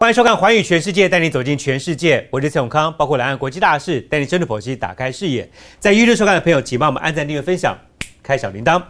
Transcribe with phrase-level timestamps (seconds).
[0.00, 2.26] 欢迎收看《环宇全世界》，带你走进全世界。
[2.30, 5.46] 我是蔡永康，包括两岸国际大事，带你深入剖析，打开视野。
[5.78, 7.76] 在预热收看的朋友，请帮我们按赞、订阅、分享，
[8.22, 8.82] 开小铃铛。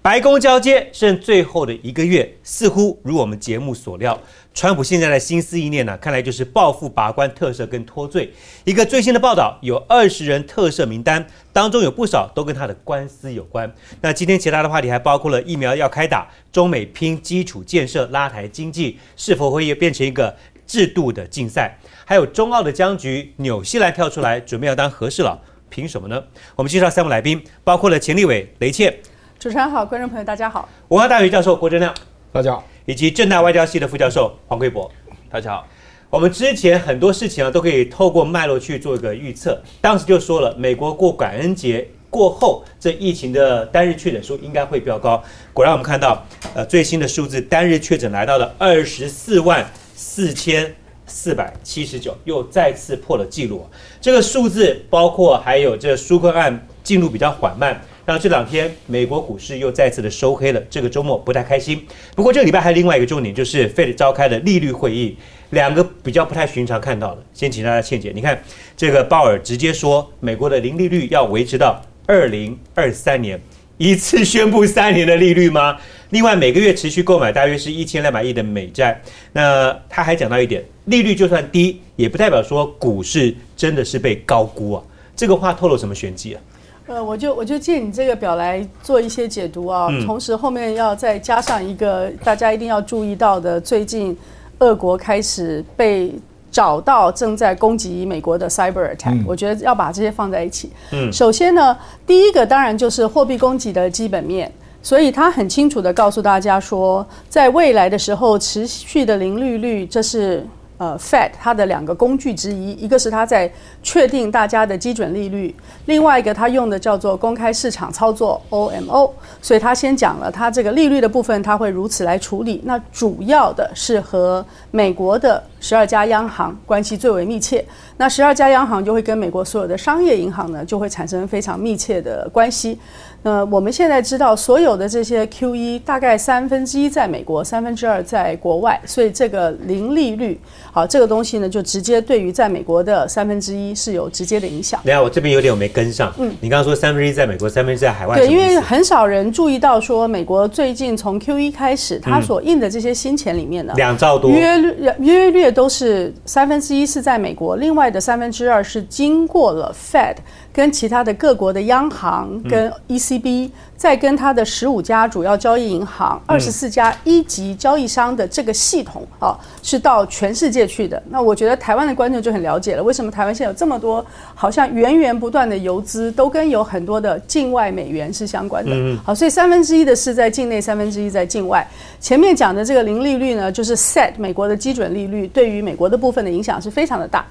[0.00, 4.18] 白宫交接剩最后的一个月，似乎如我们节目所料，
[4.54, 8.32] 川普现在的心思意念呢，看来就是报复拔关特赦跟脱罪。
[8.64, 13.70] 一个最新的报道，有二十人特赦名单，当中有不少都跟他的官司有关。
[14.00, 21.76] 那今天其他的话题还包括了疫苗要开打，中美拼基础建设拉抬经济，是否会变成一个制度的竞赛？
[22.04, 25.38] 还有中澳的僵局，纽西兰跳出来准备要当和事佬，
[25.68, 26.22] 凭什么呢？
[26.54, 28.96] 我们介绍三位来宾，包括了钱立伟、雷倩。
[29.38, 30.68] 主持人好，观众朋友大家好。
[30.88, 31.94] 文化大学教授郭正亮，
[32.32, 34.90] 大家好，以及正大外交系的副教授黄贵博，
[35.30, 35.68] 大家好。
[36.10, 39.62] 我们之前很多事情啊，都可以透过脉络去做一个预测。
[39.80, 45.22] 当时就说了，美国过感恩节过后，这疫情的单日确诊数应该会飙高。
[45.52, 46.20] 果然，我们看到，
[46.56, 50.74] 呃，最新的数字，单日确诊来到了二十四万四千
[51.06, 53.64] 四百七十九，又再次破了纪录。
[54.00, 57.80] 这个数字包括还有这纾困案进度比较缓慢。
[58.08, 61.86] 那这两天美国股市又再次的收黑了，这个周末不太开心。
[62.16, 65.14] 不过这个礼拜还有另外一个重点，就是 Fed 召开的利率会议，
[65.50, 67.22] 两个比较不太寻常看到的。
[67.34, 68.42] 先请大家倩姐，你看
[68.74, 73.38] 这个鲍尔直接说，美国的零利率要维持到二零二三年，
[73.76, 75.76] 一次宣布三年的利率吗？
[76.08, 78.98] 另外每个月持续购买大约是一千两百亿的美债。
[79.34, 84.82] 那他还讲到一点，利率就算低，也不代表说股市真的是被高估啊。
[85.14, 86.40] 这个话透露什么玄机啊？
[86.88, 94.16] 呃，我就我就借你这个表来做一些解读啊，同时后面要再加上一个大家一定要注意到的，最近
[94.60, 96.10] 俄国开始被
[96.50, 100.72] 找到正在攻击美国的 cyber attack，我觉得要把这些放在一起。
[100.92, 104.50] 嗯，首先呢，第一个当然就是货币供给的基本面，
[104.82, 110.42] 所以他很清楚的告诉大家说，在未来的时候持续的零利率，这是。
[110.78, 113.50] 呃，Fed 它的两个工具之一，一个是它在
[113.88, 115.54] 确定大家的基准利率，
[115.86, 119.10] 另外一个他用的叫做公开市场操作 OMO，
[119.40, 122.60] 所以他先讲了它这个利率的部分，它会如此来处理。
[122.66, 127.64] 那主要的是和美国的十二家央行关系最为密切，
[127.96, 132.78] 那十二家央行就会跟美国所有的商业银行呢，就会产生非常密切的关系。
[133.22, 140.38] 那，我们现在知道所有的这些 QE 大概三分之一在美国，三分之二在国外，所以这个零利率，
[140.70, 144.80] 好，这个东西呢，就直接对于在美国的三分之一是有直接的影响。
[144.84, 146.12] 等下，我这边有点我没跟上。
[146.18, 148.16] 嗯，你刚刚说三分之一在美国，三分之一在海外。
[148.16, 160.16] 对，因为很少人注意到说，美国最近从 Q 一开始，它所印的这些新钱里面呢，两兆多，约略约略都是三分之一是在美国，另外的三分之二是经过了 Fed。
[160.58, 171.00] 跟其他的各国的央行、跟 ECB，再跟它的十五家主要交易银行、二十四家一级交易商的这个系统啊，是到全世界去的。
[171.10, 174.04] 那我觉得台湾的观众就很了解了，为什么台湾现在有这么多
[174.34, 178.98] 好像源源不断的游资，都跟有很多的境外美元是相关的。
[179.04, 181.64] 好，所以三分之一的是在境内，三分之一在境外。
[182.00, 187.24] 前面讲的这个零利率呢，就是 set 美国的基准利率，对于美国的部分的影响是非常的大。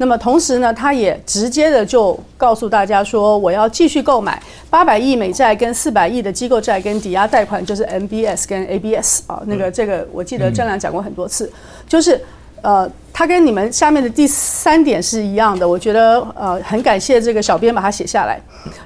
[0.00, 11.52] 那么同时呢，他也直接的就告诉大家说，我要继续购买八百亿美债跟四百亿的机构债跟抵押贷款，就是 MBS 跟 ABS 啊，那个这个我记得郑亮讲过很多次，
[11.88, 12.20] 就是
[12.62, 15.68] 呃，他跟你们下面的第三点是一样的。
[15.68, 18.40] 我觉得呃，很感谢这个小编把它写下来。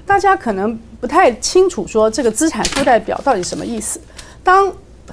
[0.06, 4.00] 大家可能不太清楚说这个资产负债表到底什么意思。
[4.42, 4.72] 当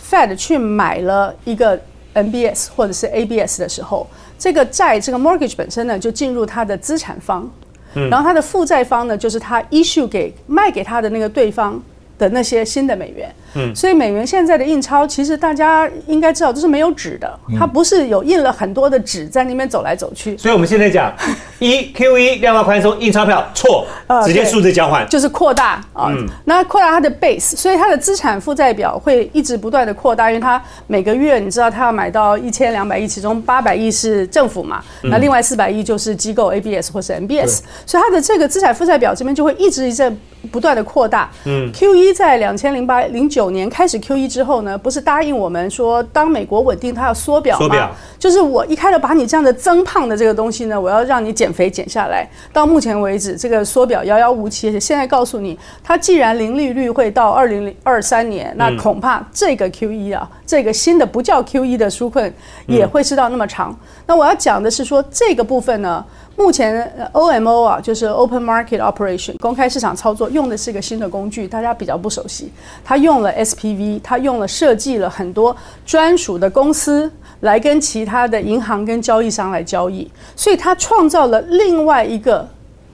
[0.09, 1.77] Fed 去买了一个
[2.13, 4.07] MBS 或者是 ABS 的时候。
[4.39, 7.47] 这个债，这个 mortgage 本身呢，就进入他的资产方，
[7.93, 11.79] 然后他的负债方呢，就是他 issue 给卖给他的那个对方
[12.19, 13.33] 的那些新的美元。
[13.55, 20.37] 嗯，所以美元现在的印钞，其实大家应该知道，这是没有纸的，它不是有印了很多的纸在那边走来走去。
[20.37, 21.11] 所以我们现在讲
[21.57, 23.87] 一 Q E 量化宽松印钞票错，
[24.23, 25.07] 直接数字交换。
[25.09, 26.11] 就是扩大啊，
[26.45, 40.11] 那扩大它的 base，所以它的资产负债表会一直不断的扩大，因为它每个月你知道它要买到一千两百亿，其中八百亿是政府嘛，那另外四百亿就是机构 A B S 或是 M B S，所以它的这个资产负债表这边就会一直一直
[40.51, 41.27] 不断的扩大。
[41.45, 43.39] 嗯，Q 一在两千零八零九。
[43.39, 47.89] 九年开始 Q 一之后呢，不是答应我们说，当美国稳定，它要缩表吗？
[48.19, 52.29] 就是我一开始把你这样的增胖的这个东西呢，我要让你减肥减下来。
[52.51, 54.67] 到目前为止，这个缩表遥遥无期。
[54.67, 62.33] 而且现在告诉你，它既然零利率会到二零零二三年，那恐怕这个 Q 一啊，这个新的不叫 Q E 的纾困
[62.65, 63.77] 也会是到那么长。
[64.07, 66.03] 那我要讲的是说，这个部分呢。
[66.35, 72.49] 目前 OMO 啊，就是 Open Market Operation 公开市场操作，用的是一个新的工具，大家比较不熟悉。
[72.81, 75.53] 它用了 SPV，它用了设计了很多
[75.85, 77.11] 专属的公司，
[77.41, 82.47] 来跟其他的银行跟交易商来交易，所以它创造了另外一个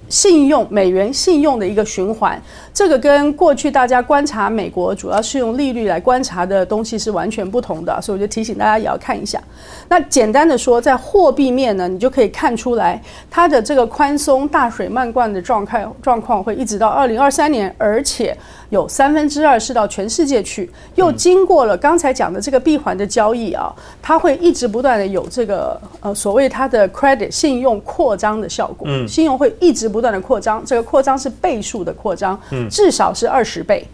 [0.10, 2.42] 信用美元信用的一个循环。
[2.74, 9.42] 这个跟过去大家观察美国主要是用利率来观察的东西是完全不同的，所以我就提醒大家也要看一下。
[9.88, 18.38] 那简单的说，在货币面呢，你就可以看出来它的这个宽松大水漫灌的状态状况会一直到二零二三年，而且
[18.69, 32.39] 有三分之二是到全世界去，又经过了刚才讲的这个闭环的交易啊，它会一直不断的有这个呃所谓它的 credit 信用扩张的效果，信用会一直不断的扩张，这个扩张是倍数的扩张，
[32.69, 33.85] 至少是二十倍。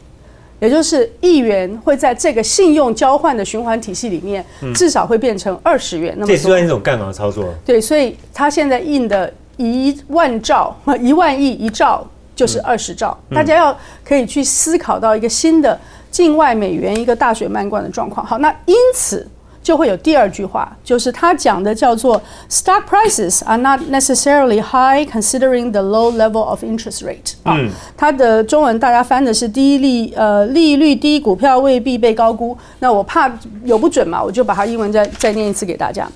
[0.60, 4.46] 也就是一元会在这个信用交换的循环体系里面，
[4.76, 6.14] 至少会变成二十元。
[6.16, 7.52] 那么这算一种杠杆操作。
[7.66, 12.06] 对，所以他现在印的一万兆、一万亿、一兆
[12.42, 15.80] 就是二十兆，大家要可以去思考到一个新的
[16.10, 18.26] 境外美元一个大水漫灌的状况。
[18.26, 19.28] 好，那因此。
[19.64, 27.36] 就会有第二句话，就是他讲的叫做 “stock prices are not necessarily high considering the low level of interest rate”。
[27.44, 27.56] 啊，
[27.96, 32.58] 它的中文大家翻的是“低利呃利率低，股票未必被高估”。
[32.82, 33.32] 那我怕
[33.64, 36.10] 有不准嘛，我就把它英文再再念一次给大家。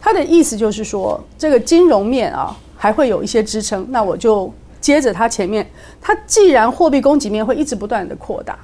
[0.00, 3.86] 他的意思就是说，这个金融面啊还会有一些支撑。
[3.90, 5.68] 那我就接着它前面，
[6.00, 8.58] 它既然货币供给面会一直不断的扩大。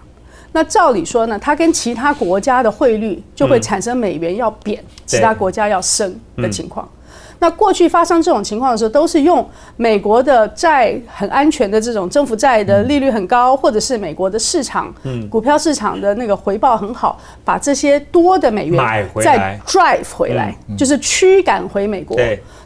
[0.52, 6.88] 那照理说呢，它跟其他国家的汇率就会产生美元要贬，其他国家要升的情况。
[7.38, 9.46] 那过去发生这种情况的时候，都是用
[9.76, 14.90] 美国的债很安全的这种政府债的利率很高，或者是美国的市场，
[15.28, 18.78] 股票市场的那个回报很好，把这些多的美元
[19.22, 22.16] 再 drive 回来，就是驱赶回美国。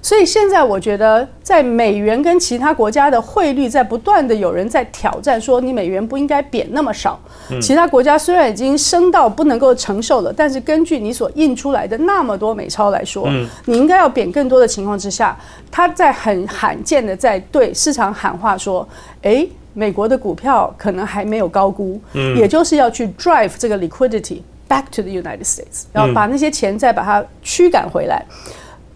[0.03, 7.21] 所以现在我觉得，在美元跟其他国家的汇率在不断的有人在挑战，说你美元不应该贬那么少。
[7.61, 13.29] 其他国家虽然已经升到不能够承受了，但是根据你所印出来的那么多美钞来说，
[13.67, 15.37] 你应该要贬更多的情况之下，
[15.71, 18.89] 他在很罕见的在对市场喊话说
[19.23, 22.01] ：“哎，美国的股票可能还没有高估，
[22.37, 28.25] 也就是要去 drive 这个 liquidity back to the United States，然后把那些钱再把它驱赶回来。”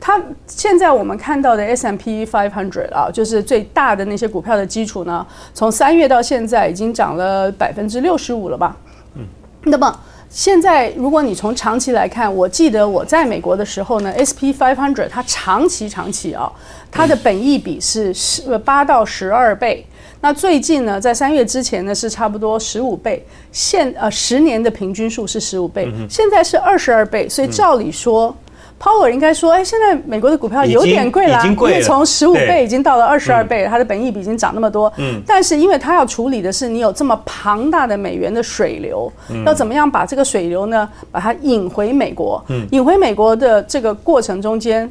[0.07, 8.77] 它现在我们看到的 S M P five hundred 啊，就是最大的那些股票的基础呢，从三月到现在已经涨了百分之六十五了吧？
[9.15, 9.23] 嗯，
[9.63, 9.99] 那么
[10.29, 16.53] 现在如果你从长期来看，我记得我在美国的时候呢，S P five hundred 它长期长期啊，
[16.91, 19.87] 它的本益比是十八到十二倍，
[20.21, 28.37] 那最近呢，在三月之前呢是差不多十五倍，现呃十年的平均数是十五倍，现在是二十二倍，所以照理说。
[28.81, 34.93] Power 应该说，哎，现在美国的股票有点贵了，因为从十五倍已经到了二十二倍，它的本益比已经涨那么多。
[34.99, 39.11] 嗯，但是因为它要处理的是你有这么庞大的美元的水流，
[39.47, 42.45] 要怎么样把这个水流呢，把它引回美国？
[42.49, 44.91] 嗯，引回美国的这个过程中间，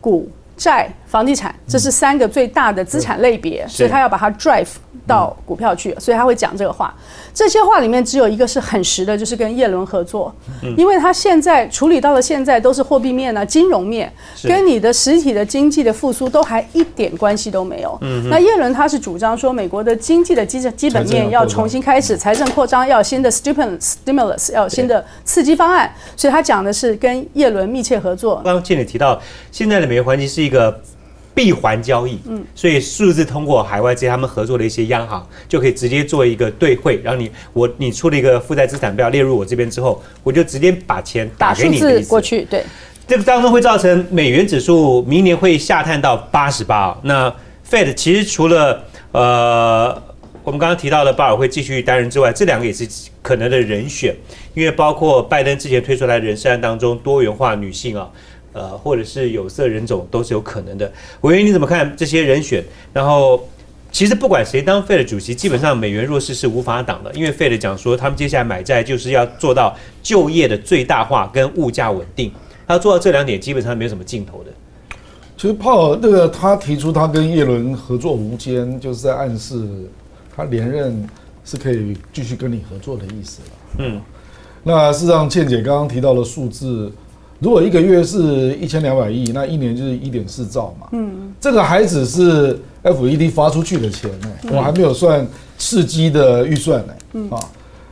[0.00, 0.92] 股债。
[1.12, 4.66] 房地产，这是三个最大的资产类别，所以他要把它 drive
[5.06, 6.94] 到股票去，所以他会讲这个话。
[7.34, 10.34] 这些话里面只有一个是很实的，就是跟叶伦合作，
[10.74, 14.10] 因为他现在处理到了现在都是货币面啊、金融面，
[14.44, 17.98] 跟你的实体的经济的复苏都还一点关系都没有。
[18.30, 28.36] 那叶伦他是主张说，美国的经济的基基本面要重新开始，财政扩张要新的 stimulus，要新的刺激方案，所以他讲的是跟叶伦密切合作。
[28.36, 29.20] 刚刚建磊提到，
[29.50, 30.80] 现在的美元环境是一个。
[31.34, 42.62] 闭环交易，嗯，所以数字通过海外这些他们合作的一些央行，就可以直接做一个兑汇，然后你我你出了一个负债资产表列入我这边之后，我就直接把钱打给你的过去，对，
[43.06, 46.98] 这个当中会造成美元指数明年会下探到八十八。
[47.02, 47.34] 那
[47.68, 50.02] Fed 其实除了呃
[50.44, 52.86] 我们刚刚提到的鲍尔会继续担任之外，这两个也是
[53.22, 54.14] 可能的人选，
[54.54, 58.10] 因为包括拜登之前推出来的人事案当中多元化女性啊。
[58.52, 60.90] 呃，或者是有色人种都是有可能的。
[61.22, 62.62] 委员，你怎么看这些人选？
[62.92, 63.48] 然后，
[63.90, 72.30] 其实不管谁当 Fed 主席，基本上美元弱势是无法挡的，因为 Fed 讲说，他们接下来买债就是要做到就业的最大化跟物价稳定。
[72.66, 74.50] 他要做到这两点，基本上没有什么尽头的。
[75.36, 79.66] 其实鲍尔那个他提出他跟叶伦合作无间，就是在暗示
[80.36, 81.06] 他连任
[81.44, 83.48] 是可以继续跟你合作的意思了。
[83.78, 84.00] 嗯，
[84.62, 86.92] 那事实上，倩姐刚刚提到的数字。
[87.42, 90.86] 如果一个月是一千两百亿，那一年就是一点四兆嘛。
[90.92, 95.26] 嗯，这个还只是 FED 发出去的钱呢，我还没有算
[95.58, 96.94] 刺激的预算呢。
[97.14, 97.40] 嗯啊，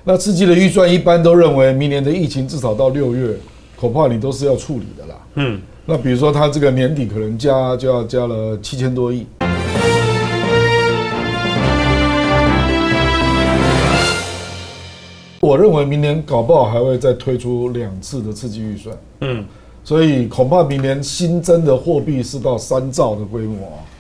[0.05, 3.35] 那刺激的预算一般都认为明年的疫情至少到六月，
[3.75, 5.17] 恐怕你都是要处理的啦。
[5.35, 9.27] 嗯，那比如说他这个年底可能加就要加了七千多亿。
[15.51, 18.97] 我认为明年搞不好还会再推出两次的刺激预算。
[19.23, 19.45] 嗯，
[19.83, 23.57] 所以恐怕明年新增的货币是到三兆的规模。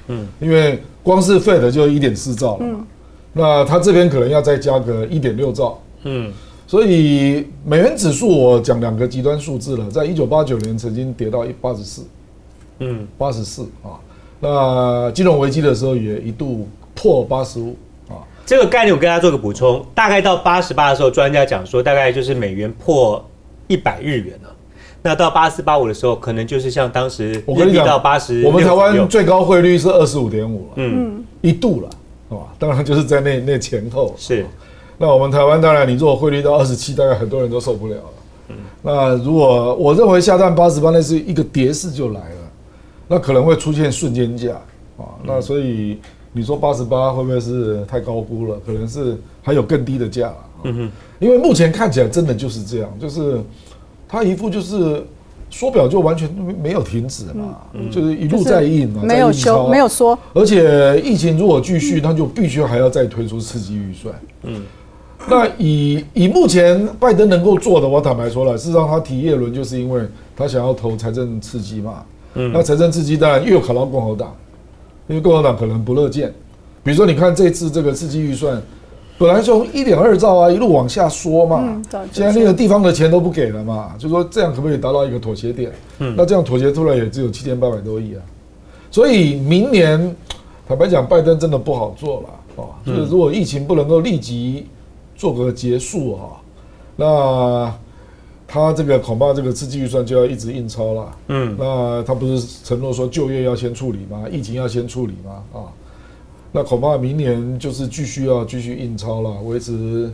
[0.07, 2.87] 嗯，因为光是 Fed 就一点四兆了嘛，
[3.33, 5.76] 那它这边可能要再加个一点六兆。
[6.04, 6.33] 嗯，
[6.69, 12.02] 所以美元指数我讲两个极端数字了，在一九八九年曾经跌到一八十四，
[12.78, 13.99] 嗯，八十四啊。
[14.38, 17.89] 那金融危机的时候也一度破八十五啊。
[18.50, 23.25] 这个概念我跟大家做个补充，大概到八十八的时候，专家讲说大概就是美元破
[23.69, 24.52] 一百日元了。
[25.02, 31.88] 那到八四八五的时候，可能就是像当时我跟你讲到八十，我们台湾最高汇率是二十五点五了，嗯，一度了，
[32.28, 32.40] 是吧？
[32.59, 34.45] 当然就是在那那前后是。
[34.99, 38.02] 那我们台湾当然，你如果汇率到二十七，大概很多人都受不了了。
[38.49, 42.50] 嗯，那如果我认为下探八十八，那是一个跌势就来了，
[43.07, 44.54] 那可能会出现瞬间价
[44.99, 45.07] 啊。
[45.23, 46.00] 那所以
[46.32, 48.58] 你说八十八会不会是太高估了？
[48.64, 50.32] 可能是还有更低的价。
[50.62, 53.40] 嗯哼，因为目前看起来真的就是这样，就是
[54.06, 55.02] 他一副就是
[55.49, 56.30] 缩表就完全
[56.62, 57.58] 没有停止嘛，
[57.90, 60.16] 就是一路在印嘛，没有修，没有缩。
[60.34, 64.14] 而且疫情如果继续，那就必须还要再推出刺激预算。
[64.42, 64.62] 嗯。
[65.28, 70.02] 那以以目前拜登能够做的，我坦白说了，事实上他提耶伦就是因为
[70.37, 72.04] 他想要投财政刺激嘛。
[72.34, 72.52] 嗯。
[72.52, 74.37] 那财政刺激当然又有考到共和党，
[75.11, 76.33] 因为共和党可能不乐见。
[76.83, 78.62] 比如说，你看这次这个刺激预算，
[79.19, 85.71] 本来从一点二兆啊一路往下缩嘛，现在那个地方的钱都不给了嘛，就说这样可不可以达到一个妥协点？
[85.99, 86.14] 嗯。
[86.17, 88.23] 那这样妥协出来也只有七千八百多亿啊，
[88.90, 90.17] 所以明年
[90.67, 92.69] 坦白讲，拜登真的不好做了哦。
[92.87, 94.67] 就是如果疫情不能够立即。
[95.21, 96.40] 做个结束哈，
[96.97, 97.75] 那
[98.52, 101.16] 他这个恐怕这个刺激预算就要一直印钞了。
[101.28, 104.25] 嗯，那他不是承诺说就业要先处理吗？
[104.28, 105.45] 疫情要先处理吗？
[105.52, 105.71] 啊，
[106.50, 110.12] 那恐怕明年就是继续要继续印钞了，维持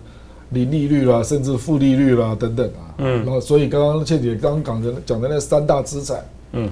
[0.50, 2.92] 零利率啦，甚至负利率啦等等啊。
[2.98, 6.68] 嗯，那所以刚刚倩姐刚刚讲的讲的那三大资产，嗯，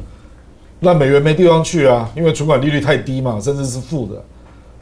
[0.80, 4.22] 那美元没地方去啊，因为存款利率太低嘛，甚至是负的。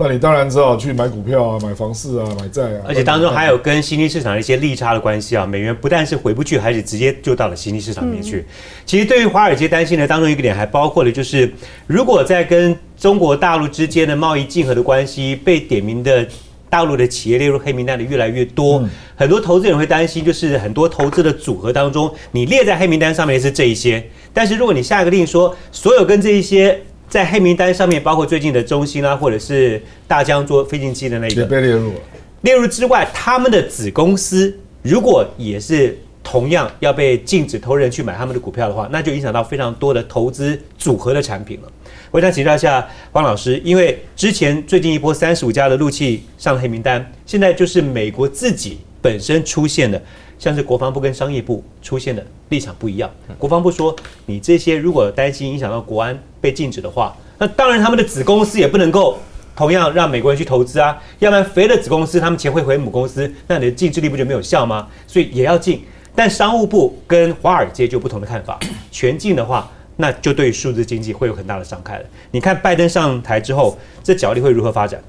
[0.05, 2.83] 那你当然只好去买股票啊，买房市啊，买债啊。
[2.89, 5.47] 而且当中还有跟新兴市场的一些利差的关系啊。
[5.47, 8.45] 美元不但是回不去，还是直接就到了新兴市场里面去。
[8.85, 11.53] 其实对于华尔街担心的当中一个点，还包括了就是，
[11.87, 16.27] 如果在跟中国大陆之间的贸易竞合的关系被点名的
[16.69, 18.83] 大陆的企业列入黑名单的越来越多，
[19.15, 26.83] 很多投资人会担心，就是很多投资的组合当中，你列在黑名单上面是这一些，但是如果你下一个令说，所有跟这一些。
[27.13, 29.79] 在黑名单上面，包括最近的中兴啊，或者是
[30.09, 31.93] 大疆做飞行器的那个，被列入。
[32.41, 41.71] 列入之外，他们的子公司如果也是同样要被禁止投人去买他们的股票的话，那就影响到非常多的投资组合的产品了。
[42.11, 50.03] 我想请教一下汪老师，因为之前最近一波三十五家的陆气上了黑名单，现在就是美国自己本身出现的。
[50.43, 53.09] 像是国防部跟商业部出现的立场不一样。
[53.39, 53.95] 国防部说，
[54.27, 59.17] 你这些如果担心影响到国安被禁止的话，那当然他们的子公司也不能够
[59.55, 64.89] 同样让美国人去投资啊，要不然肥的子公司他们钱会回母公司，那你的禁制力不就没有效吗？
[65.07, 65.81] 所以也要禁。
[66.13, 68.59] 但商务部跟华尔街就不同的看法，
[68.91, 72.05] 全禁的话，那就对数字经济会有很大的伤害了。
[72.33, 75.01] 你看拜登上台之后，这角力会如何发展？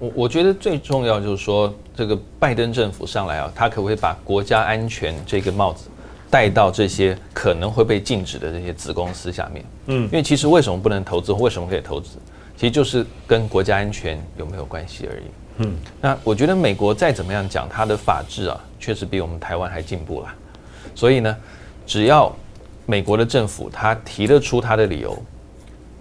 [0.00, 5.90] 我我觉得最重要就是说，这个拜登政府上来啊，他可不可以把国家安全这个帽子
[6.30, 9.62] 戴到这些可能会被禁止的这些子公司下面？
[9.88, 12.16] 嗯，因为其实为什么不能投资，为什么可以投资，
[12.56, 15.22] 其实就是跟国家安全有没有关系而已。
[15.58, 20.28] 嗯，那我觉得美国再怎么样讲，它的法治啊，确实比我们台湾还进步了。
[20.94, 21.36] 所以呢，
[21.86, 22.34] 只要
[22.86, 25.22] 美国的政府他提得出他的理由。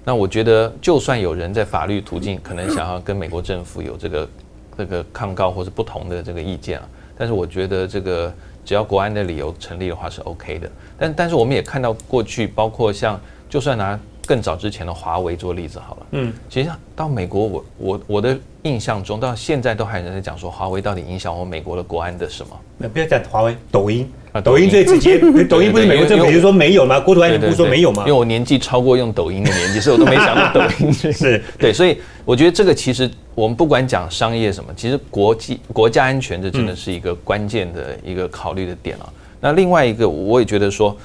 [0.05, 4.29] 那我觉得，就算有人在法律途径可能想要跟美国政府有这个
[4.77, 6.87] 这个抗告或者不同的这个意见啊，
[7.17, 8.33] 但是我觉得这个
[8.65, 10.71] 只要国安的理由成立的话是 OK 的。
[10.97, 22.55] 但但是我们也看到过去，包括像就算拿更早之前的华为做例子好了，嗯，其实到美国我我我的印象中到现在都还有人在讲说华为到底影响我美国的国安的什么？
[22.77, 24.07] 那不要讲华为，抖音。
[24.31, 25.17] 啊，抖音最直接，
[25.49, 26.99] 抖音不是美国政府就说没有吗？
[26.99, 28.03] 国土安全部说没有吗？
[28.05, 39.09] 因为我年纪超过用抖音的年纪，所以我都没想到抖音 是对，所以我觉得这个其实我们不管讲商业什么，其实国际国家安全这真的是一个关键的一个考虑的点啊。
[39.41, 40.95] 那另外一个，我也觉得说，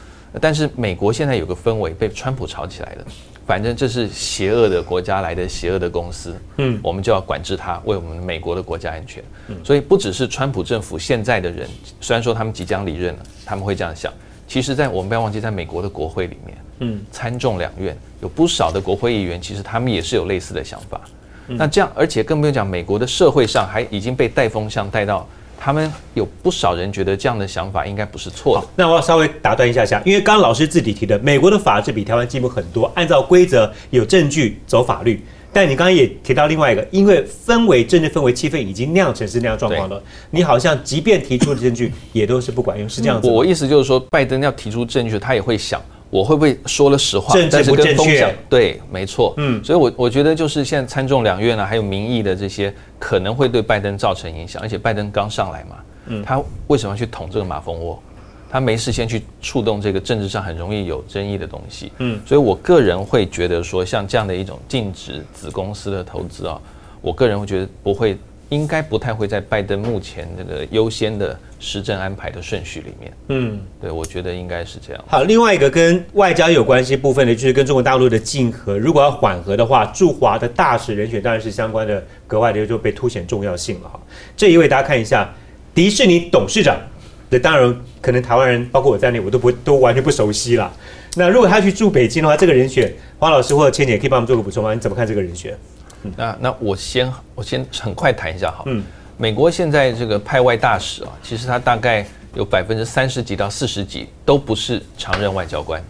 [0.41, 3.05] 但是美国现在有个氛围被川普炒起来了。
[3.47, 9.23] 反正这是邪恶的国家来的邪恶的公司，嗯，我们就要管制它，为我们美国的国家安全。
[9.63, 11.69] 所以不只是川普政府现在的人，
[12.01, 14.11] 虽然说他们即将离任了，他们会这样想。
[14.49, 21.01] 其实，在我们不要忘记，在美国的国会里面，嗯，参众两院有不少的国会议员，其实他们也是有类似的想法。
[21.47, 28.67] 那这样，而且更不用讲，美国的社会上还已经被带风向带到他们有不少人觉得这样的想法应该不是错的。
[28.77, 35.23] 那我要稍微打断一下下，因为刚刚老师自己提的，美国的法制比台湾进步很多，按照规则有证据走法律。
[35.53, 43.29] 但你刚刚也提到另外一个，因为氛围政治氛围气氛已经酿成是那样状况了，你好像即便提出的证据也都是不管用，是这样子。
[43.29, 45.81] 我意思就是说，拜登要提出证据，他也会想，
[46.11, 48.35] 我会不会说了实话，政治不正确？
[48.49, 49.33] 对，没错。
[49.37, 54.63] 嗯，所以我我觉得就是现在参众两院呢，还有民意的这些，可能会对拜登造成影响。
[54.63, 58.03] 而且拜登刚上来嘛，嗯，他为什么要去捅这个马蜂窝？
[58.51, 66.59] 他没事先去触动这个政治上很容易有争议的东西，嗯，所以我个人会觉得说，像这样的一种禁止子公司的投资啊，
[67.03, 68.17] 我个人会觉得不会，
[68.51, 75.05] 应该不太会在拜登目前这个优先的施政安排的顺序里面，嗯，对，我觉得应该是这样。
[75.09, 84.01] 好，另外一个跟外交有关系部分呢，就是跟中国大陆的竞合，如果要缓和的话，驻华的大使人选当然是相关的格外的就被凸显重要性了哈。
[84.37, 85.35] 这一位大家看一下，
[85.75, 86.79] 迪士尼董事长。
[87.31, 90.73] 这当然，可能台湾人包括我在内，我都不都完全不熟悉了。
[91.17, 94.73] 那如果他去住北京的话，这个人选，黄老师或者千姐可以帮我们做个补充吗？
[94.73, 95.53] 你怎么看这个人选？
[96.17, 98.63] 那那我先我先很快谈一下哈。
[98.67, 98.83] 嗯，
[99.17, 105.83] 美国现在这个派外大使啊，其实他大概有百分之三十几到四十几都不是常任外交官。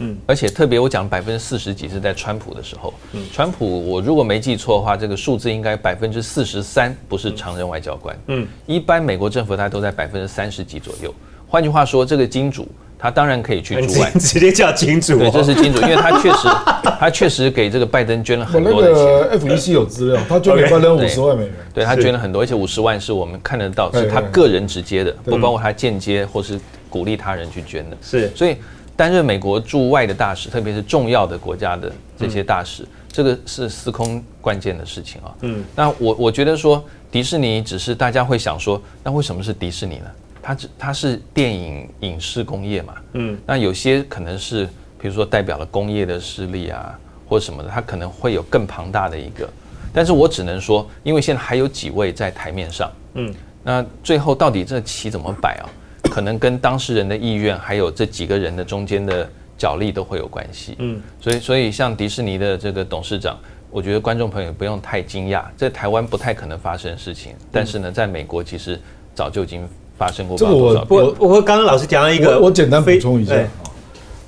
[0.00, 11.14] 嗯，而且特别我讲百分之四十几是在川普的时候，嗯，川普我如果没记错的话，这个数字应该百分之四十三不是常任外交官，嗯，一般美国政府它都在百分之三十几左右。
[11.46, 12.66] 换句话说，这个金主
[13.04, 16.48] 他当然可以去驻外， 直接叫金主，对，这是金主，因为他确实
[16.98, 19.38] 他确实给这个拜登捐了很多的钱。
[19.38, 26.58] FEC 有资料，他捐给拜登五十万美元，对他捐了很多，而且五十万是我们看得到，是他个人直接的，不包括他间接或是
[26.88, 28.56] 鼓励他人去捐的，是，所以。
[28.96, 35.34] 担任美国驻外的大使，特别是重要的国家的这些大使，这个是司空关键的事情啊。
[35.40, 36.80] 嗯，那我我觉得说
[37.10, 40.06] 迪士尼只是大家会想说，那为什么是迪士尼呢？
[40.44, 42.94] 它只它是电影影视工业嘛。
[43.14, 44.66] 嗯，那有些可能是
[44.98, 49.48] 比如说代表了工业的势力啊，或什么的，它可能会有更庞大的一个。
[49.90, 52.92] 但是我只能说，因为现在还有几位在台面上。
[53.14, 55.64] 嗯，那最后到底这棋怎么摆啊？
[56.10, 60.76] 可能跟当事人的意愿，还有这几个人的中间的角力都会有关系。
[60.78, 63.38] 嗯，所以所以像迪士尼的这个董事长，
[63.70, 68.78] 我觉得观众朋友不用太惊讶，在台湾不太可能发生的事情，但是呢，在美国其实
[69.14, 69.66] 早就已经
[70.04, 70.36] 发生过。
[70.36, 73.48] 这个我我我刚刚老师讲了一个，我简单补充一下啊。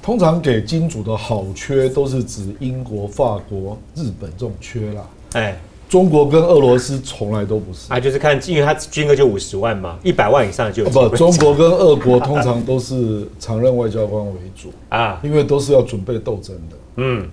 [0.03, 5.03] 通常给金主的好缺都是指英国、法国、日本这种缺啦。
[5.33, 5.59] 哎。
[5.89, 11.09] 中国跟俄罗斯从来都不是啊，就是看，因为他金额就五十万嘛，一百万以上就不。
[11.11, 16.77] 中国跟俄国通常都是常任外交官为主啊，因为都是要准备斗争的。
[16.97, 17.29] 嗯，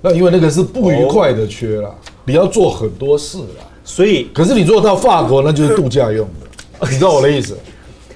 [0.00, 7.58] 那因为那个是不愉快的缺啦，你要做很多事啦，所以可是你如果到法国那就是度假用的， 你知道我的意思？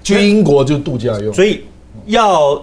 [0.02, 1.64] 去英国就度假用，所以
[2.06, 2.62] 要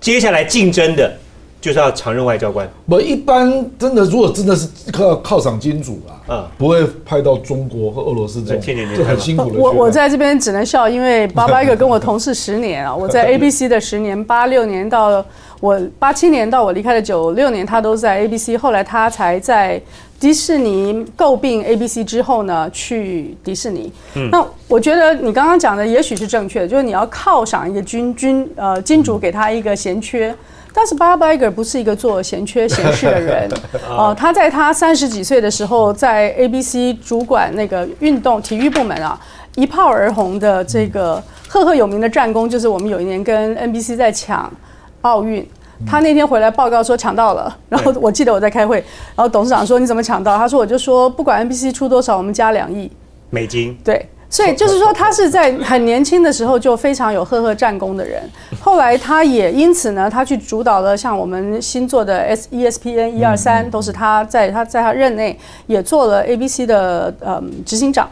[0.00, 1.12] 接下来竞争的。
[1.60, 9.58] 就是要常任外交官，不一般真的，如果真的是靠靠赏金主啦，嗯，不会派到中国和俄罗斯这种就很辛苦的。
[9.58, 15.22] 我我在这边只能笑，因为八八个跟我同事十年啊，我在 ABC 的十年，八六年到
[15.58, 19.82] 我八七年到我离开的九六年，他都在 ABC，后来他才在
[20.20, 23.92] 迪士尼诟病 ABC 之后呢，去迪士尼。
[24.14, 30.34] 嗯，那我觉得你刚刚讲的也许是正确的，就是你要犒赏一个君君呃金主，给他一个闲缺。
[30.74, 33.48] 但是 Bob Iger 不是一个做闲缺闲事的人，
[33.88, 39.18] 哦， 他在他三十几岁的时候，在 ABC 主管那个运动体育部门啊，
[39.56, 44.52] 一炮而红的这个赫赫有名的战功，就是我们有一年跟 NBC 在抢
[45.00, 45.44] 奥运，
[45.86, 48.76] 他那天回来报告说抢到了，然后我记得我在开会，
[49.14, 50.36] 然后董事长说你怎么抢到？
[50.36, 52.90] 他说我就说不管 NBC 出多少，我们加两亿
[53.30, 54.08] 美金，对。
[54.30, 58.22] 所以就是说，他是在很年轻的时候就非常有赫赫战功的人。
[58.60, 68.06] 后来他也因此呢，他去主导了像我们新做的 S E S P N 一二三，都是他在他在他任内也做了 A B C 的嗯执行长。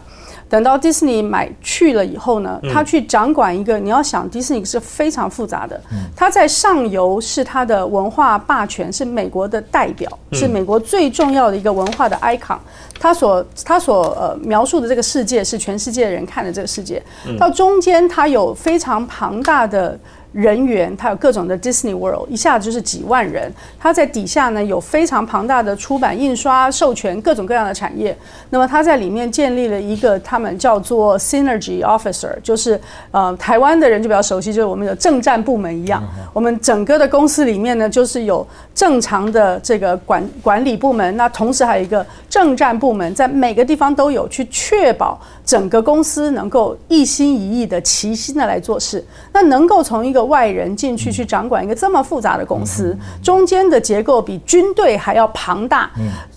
[0.48, 5.80] 等到迪士尼买去了以后呢，他去掌管一个，你要想迪士尼是非常复杂的。
[6.14, 12.58] 他在上游是他的文化霸权，是美国的代表，是美国最重要的一个文化的 icon。
[12.98, 17.02] 他所他所呃描述的这个世界是全世界人看的这个世界。
[17.38, 19.98] 到中间，他有非常庞大的。
[20.36, 23.50] 人员，它有各种的 Disney World，一下子就是几万人。
[23.80, 28.14] 它在底下呢，有非常庞大的出版、印刷、授权各种各样的产业。
[28.50, 32.78] 那么它在里面建立了一个他们叫做 Synergy Officer，就是
[33.12, 36.04] 呃，台湾的人就比较熟悉，就是我们的政战部门一样。
[36.34, 38.46] 我们整个的公司里面呢，就是有
[38.76, 49.02] 正常的这个管管理部门，那同时还有一个政战部门，在每个地方都有去确保整个公司能够一心一意的齐心的来做事。
[49.32, 55.90] 那能够从一个外人进去去掌管一个这么复杂的公司，中间的结构比军队还要庞大，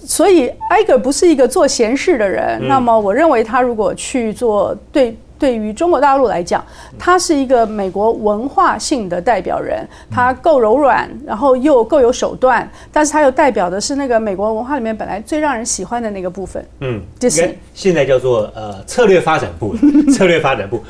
[0.05, 2.65] 所以埃格不是一个做闲事的人。
[2.69, 5.13] 那么我认为他如果去做对。
[5.39, 6.63] 对于中国大陆来讲，
[6.99, 16.63] 他是一个美国文化性的代表人，他够柔软，然后又够有手段，但是他又代表的是那个美国文化里面本来最让人喜欢的那个部分。
[16.81, 19.73] 嗯，就是现在叫做呃 策略发展部，
[20.11, 20.83] 策略发展部。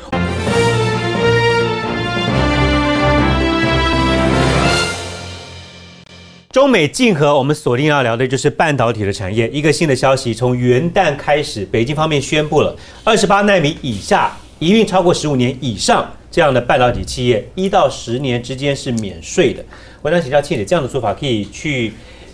[6.52, 9.48] 中美竞合，我们锁定要聊的就是半导体的产业。
[9.50, 19.64] 一个新的消息，从元旦开始，北京方面宣布了，二十八纳米以下、营运超过十五年以上这样的半导体企业，一到十年之间是免税的。
[20.02, 21.92] 我想请教庆姐，这样的做法可以去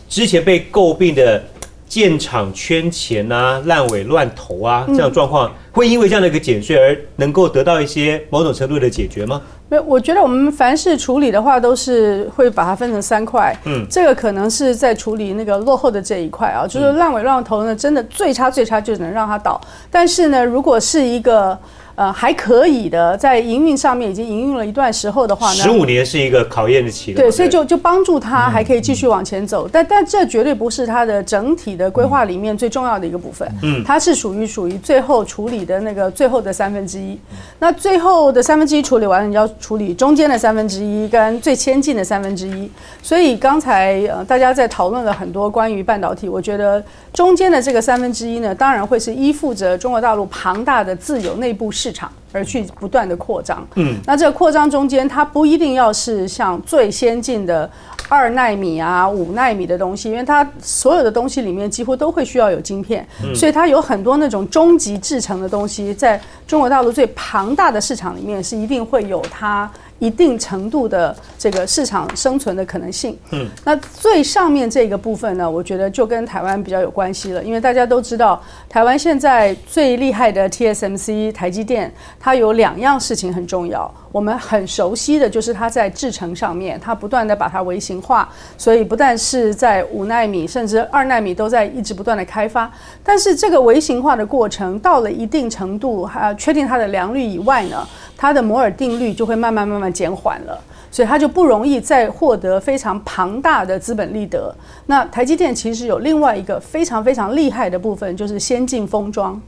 [0.08, 1.44] 之前被诟病的
[1.86, 9.42] 建厂圈钱啊、烂尾乱投啊这样状况，会因为这样的一个减税而能够得到一些某种程度的解决吗？
[9.68, 13.56] 没有，我觉得我们凡是处理的话，都是会把它分成三块。
[13.64, 19.60] 嗯，这个可能是在处理那个落后的这一块啊，就是烂尾烂头呢，真的最差最差就能让它倒。
[19.90, 21.58] 但是呢，如果是一个。
[21.96, 27.14] 呃，还可以的，在营运上面已经营运了一段时候的话呢，十五年是一个考验的期。
[27.14, 33.50] 对，所以就就帮助他还可以继续往前走，但但这绝对不是他的整体的规划里面最重要的一个部分。
[33.62, 37.18] 嗯，它是属于属于最后处理的那个最后的三分之一。
[37.58, 42.70] 那最后的三分之一处理完了，你要处理中间的三分之一跟最先进的三分之一。
[43.02, 51.85] 所以刚才呃大家在讨论了很多关于半导体，我觉得中间的这个三分之一呢，当然会是依附着中国大陆庞大的自有内部市。
[51.86, 57.70] 市场而去不断的扩张，嗯，那这个扩张中间，它不一定要是像最先进的
[58.08, 69.70] 二纳米啊、五纳米的东西，因为它所有的东西里面几乎都会需要有晶片，所以它有很多那种终极制成的东西，在中国大陆最庞大的市场里面是一定会有它。
[69.98, 73.18] 一定程度的这个市场生存的可能性。
[73.30, 83.92] 嗯，那最上面这个部分呢，我觉得就跟台湾比较有关系了，因为大家都知道，台湾现在最厉害的 TSMC 台积电，它有两样事情很重要。
[84.12, 92.70] 我们很熟悉的就是它在制程上面，它不断的把它微型化，所以不但是在五纳米，甚至二纳米都在一直不断的开发。
[93.04, 100.58] 但是这个微型化的过程到了一定程度，还要确定它的良率以外呢，它的摩尔定律就会慢慢慢慢减缓了，
[100.90, 104.54] 所以它就不容易再获得非常庞大的资本利得。
[104.86, 109.40] 那台积电其实有另外一个非常非常厉害的部分，就是先进封装。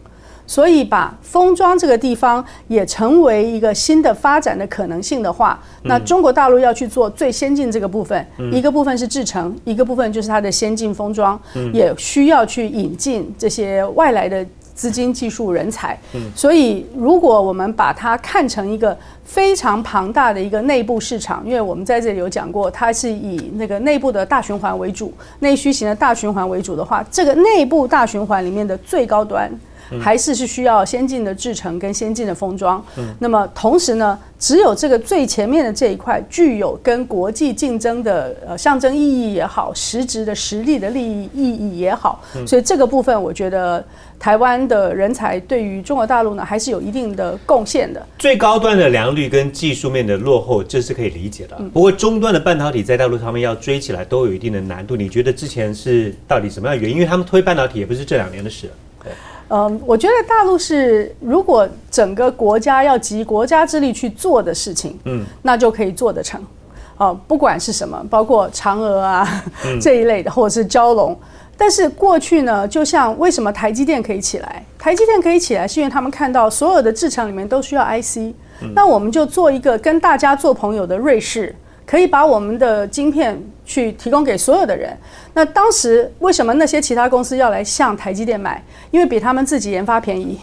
[0.50, 11.38] 所以，把封装这个地方也成为一个新的发展的可能性的话，那中国大陆要去做最先进这个部分，一个部分是制程，一个部分就是它的先进封装，
[11.74, 14.42] 也需要去引进这些外来的
[14.78, 15.98] 资金、技术人才。
[16.36, 29.50] 所以，如果我们把它看成一个非常庞大的一个内部市场，因为我们在这里有讲过，它是以那个内部的大循环为主，内需型的大循环为主的话，这个内部大循环里面的最高端。
[30.00, 32.84] 还是是需要先进的制程跟先进的封装。
[33.18, 42.22] 那么同时呢，只有这个最前面的这一块具有跟国际竞争的呃象征意义也好，实质的实力的利益意义也好。
[42.46, 43.84] 所以这个部分，我觉得
[44.18, 48.04] 台湾的人才对于中国大陆呢，还是有一定的贡献的。
[48.18, 51.56] 最高端的良率跟技术面的落后，这是可以理解的。
[51.72, 54.96] 不过终端的半导体在大陆上面要追起来，都有一定的难度。
[54.96, 56.96] 你觉得之前是到底什么样原因？
[56.96, 58.68] 因为他们推半导体也不是这两年的事。
[59.50, 66.40] 嗯，我觉得大陆是如果整个国家要集国家之力去做的事情，嗯，那就可以做得成。
[66.98, 69.44] 哦，不管是什么，包括嫦娥啊
[69.80, 71.16] 这一类的，或者是蛟龙。
[71.56, 74.64] 但是过去呢，就像为什么台积电可以起来？
[74.78, 78.34] 台积电可以起来，是因为他们看到所有的制程里面都需要 IC，
[78.74, 81.54] 那我们就做一个跟大家做朋友的瑞士。
[81.86, 84.96] 可以把我们的晶片去提供给所有的人。
[85.34, 88.60] 那当时为什么那些其他公司要来向台积电买？
[88.90, 90.36] 因为比他们自己研发便宜，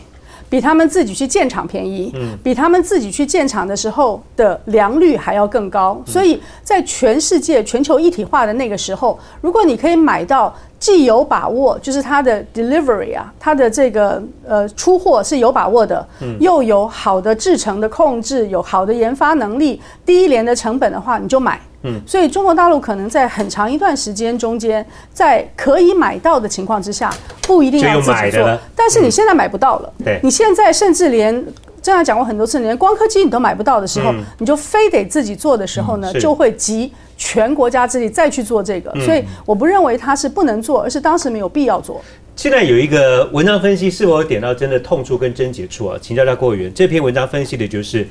[0.48, 6.00] 比他们自己去建厂便宜，比他们自己去建厂的时候的良率还要更高。
[6.06, 10.56] 所以在全世界全球一体化的那个时候，如果你可以买到。
[10.78, 16.06] 既有把握，就是它的 delivery 啊，它的这个呃出货是有把握的，
[16.40, 21.60] 又有好的制程的控制，有好的研发能力，低廉的成本的话，你就买。
[21.86, 27.10] 嗯，所以中国大陆可能在很长一段时间中间，在可以买到的情况之下，
[27.44, 29.94] 不一定要自己做，但是你现在买不到了。
[30.04, 31.46] 对，你现在甚至连。
[31.86, 42.04] 这样讲过很多次，连光刻机你都买不到的时候，你就非得自己做的时候呢，就会集全国家之力再去做这个，所以我不认为它是不能做，而是当时没有必要做。
[42.36, 45.96] 现在有一个文章分析，是否点到真的痛处跟症结处啊？
[46.02, 48.08] 请教一下郭委员，这篇文章分析的就是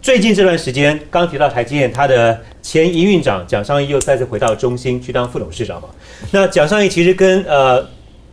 [0.00, 5.88] 最近这段时间，刚提到台积电，它的前营运长蒋尚义又再次回到中心去当副董事长嘛？
[6.30, 7.86] 那蒋尚义其实跟呃。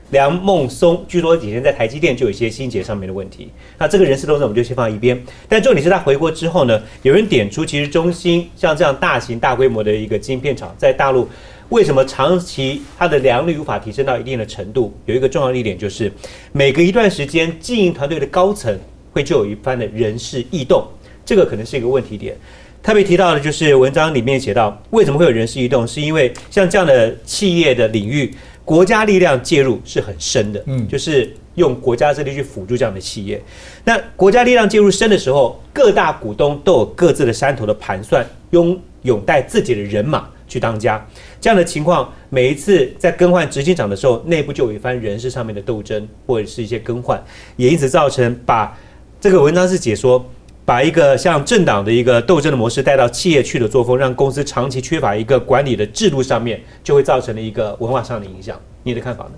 [0.09, 3.49] 梁孟松据说以前在台积电就有一些心结上面的问题，
[3.79, 5.19] 那这个人事动作我们就先放一边。
[5.49, 11.27] 但重点是他回国之后呢，有人点出，其实中芯像这样大型大规模的一个晶片厂，在大陆
[11.69, 14.93] 为什么长期它的良率无法提升到一定的程度？
[15.07, 16.11] 有一个重要的一点就是，
[16.51, 18.77] 每隔一段时间，经营团队的高层
[19.11, 20.85] 会就有一番的人事异动，
[21.25, 22.35] 这个可能是一个问题点。
[22.81, 25.87] 特别提到的就是文章里面写到，为什么会有人事异动？
[25.87, 28.33] 是因为像这样的企业的领域。
[28.65, 33.43] 国家力量介入是很深的，嗯，就是用国家之力去辅助这样的企业。
[33.83, 41.05] 那国家力量介入深的时候，各大股东都有各自的山头的盘算，拥拥带自己的人马去当家。
[41.41, 47.21] 这样的情况，每一次在更换执行长的时候，内部就有一番人事上面的斗争，或者是一些更换，
[47.57, 48.79] 也因此造成把
[49.19, 50.25] 这个文章是解说。
[50.65, 58.57] 把一个像政党的一个斗争的模式带到企业去的作风，让公司长期缺乏一个管理的制度上面，就会造成了一个文化上的影响。
[58.83, 59.31] 你的看法呢？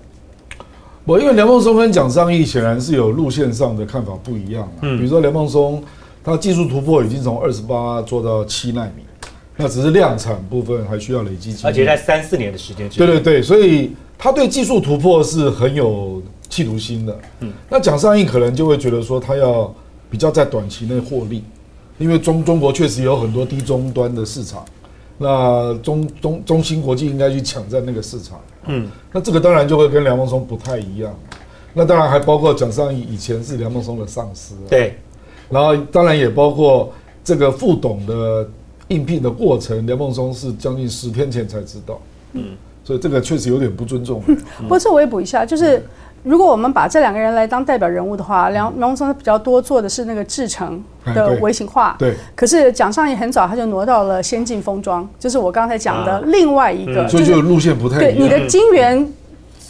[1.04, 5.82] 我因为梁孟松跟蒋尚义显然是有路线上的看法不一样嗯，比如说梁孟松，
[6.22, 9.02] 他技术突破已经从二十八做到七纳米，
[9.56, 11.56] 那只是量产部分还需要累积。
[11.64, 12.88] 而且在三四年的时间。
[12.90, 17.18] 对对对，所以他对技术突破是很有企图心的。
[17.40, 19.74] 嗯，那蒋尚义可能就会觉得说他要。
[20.16, 21.44] 比较在短期内获利，
[21.98, 24.64] 因为中中国确实有很多低中端的市场，
[25.18, 31.14] 那中中中芯国际应该去抢占那个市场，嗯，那这个当然就会跟梁孟松不太一样，
[31.74, 34.96] 那当然还包括蒋尚义以前是梁孟松的上司，对，
[35.50, 36.90] 然后当然也包括
[37.22, 38.48] 这个副董的
[38.88, 42.00] 应聘的过程，梁孟松是将近十天前才知道，
[42.32, 44.22] 嗯，所以这个确实有点不尊重。
[44.62, 45.84] 不过这我也补一下，就是。
[46.26, 50.82] 如果我们把这两个人来当代表人物的话，梁梁鸿松比较多做的是那个制成
[51.14, 52.14] 的微型化，对。
[52.34, 58.12] 可是蒋尚义很早他就挪到了先进封装，就是我刚才讲的另外一个，所以就路线不太一样。
[58.12, 59.08] 对，你的晶圆。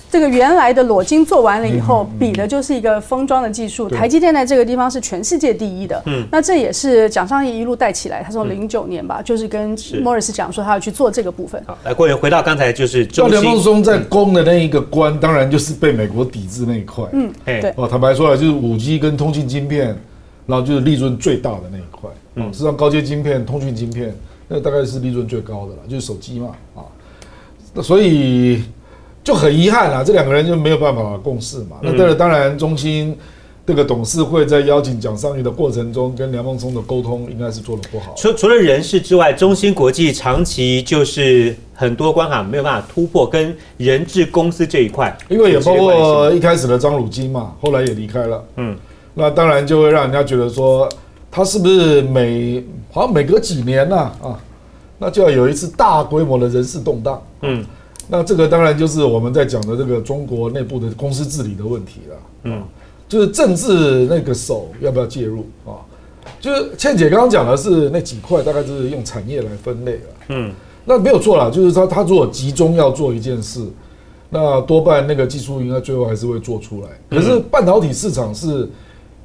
[0.09, 3.89] 这个原来的裸晶做完了以后，比的就是一个封装的技术。
[3.89, 6.01] 台积电在这个地方是全世界第一的。
[6.07, 8.23] 嗯，那这也是蒋尚义一路带起来。
[8.23, 11.63] 他从零九年吧，就是跟莫尔斯讲说他要去做这个部分。
[11.67, 17.05] 好，来郭员回到刚才就是赵梁孟松在攻的那一个关，当然就是被美国抵制那一块。
[17.13, 17.75] 嗯，对。
[17.77, 19.89] 哦，坦白说来，就是五 G 跟通讯晶片，
[20.47, 22.09] 然后就是利润最大的那一块。
[22.37, 24.15] 嗯，实际上高阶晶片、通讯晶片，
[24.47, 26.49] 那大概是利润最高的了，就是手机嘛。
[26.77, 26.81] 啊，
[27.75, 28.63] 那所以。
[29.27, 31.79] 就很遗憾啊，这两个人就没有办法共事嘛。
[31.83, 33.13] 那当然，当然中心
[33.67, 38.15] 这个董事会在邀请蒋尚义的过程中，跟梁孟松的沟通应该是做的不好。
[38.17, 48.45] 除除了人事之外，中芯国际长期就是很多关卡没有办法突破，跟人质公司这一块，因为也包括一开始的张汝京嘛，后来也离开了。
[48.59, 48.77] 嗯，
[49.13, 50.89] 那当然就会让人家觉得说，
[51.33, 52.63] 他是不是每
[52.93, 54.39] 好像每隔几年呢啊，
[54.99, 57.21] 那就要有一次大规模的人事动荡。
[57.43, 57.67] 嗯。
[58.09, 62.63] 那这个当然就是我们在讲的这个中国内部的公司治理的问题了，嗯，
[63.09, 65.83] 就是政治那个手要不要介入啊？
[66.41, 70.53] 就是倩姐刚刚讲的是那几块，大概就是用产业来分类了，嗯，
[70.85, 73.67] 那没有错啦，就是他他如果集中要做一件事，
[74.31, 76.89] 那多半那个技术应该最后还是会做出来。
[77.11, 78.69] 可是半导体市场是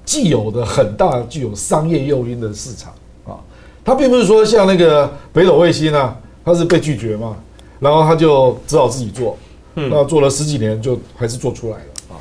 [0.03, 2.93] 既有的很大具有商业诱因的市场
[3.25, 3.37] 啊，
[3.83, 7.35] 它并不是说像那个北斗卫星啊，它是被拒绝嘛。
[7.81, 9.35] 然后他就只好自己做，
[9.73, 12.15] 那做了十几年就还是做出来了啊。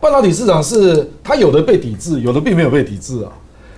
[0.00, 3.32] 半导体市场是它有的被抵制，有的并没有被抵制啊，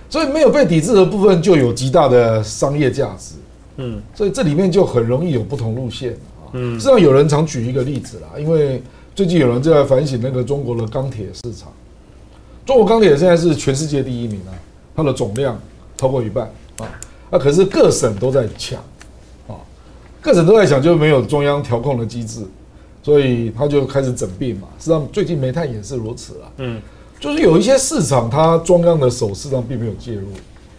[0.07, 3.33] 所以没有被抵制的部分就有极大的商业价值，
[3.77, 6.53] 嗯，所以这里面就很容易有不同路线啊。
[6.53, 8.79] 嗯，实际上有人常举一个例子啦，因为
[9.15, 11.73] 最近有人就在反省那个中国的钢铁市场，
[12.67, 14.53] 中国钢铁现在是全世界第一名啊，
[14.95, 15.59] 它的总量
[15.97, 16.45] 超过一半
[16.77, 16.85] 啊，
[17.31, 18.79] 那可是各省都在抢。
[20.25, 22.41] 各省都在想，就没有中央调控的机制，
[23.03, 24.67] 所以他就开始整病嘛。
[24.79, 26.49] 实际上，最近煤炭也是如此啊。
[26.57, 26.81] 嗯，
[27.19, 30.23] 就是有一些市场，它中央的手实际上并没有介入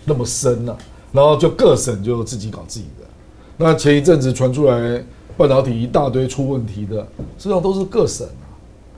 [0.04, 0.76] 那么深啊，
[1.12, 3.06] 然后就各省就自己搞自己的。
[3.56, 5.00] 那前一阵子传出来
[5.36, 6.96] 半导体一大堆出问题的，
[7.38, 8.50] 实际上都是各省啊。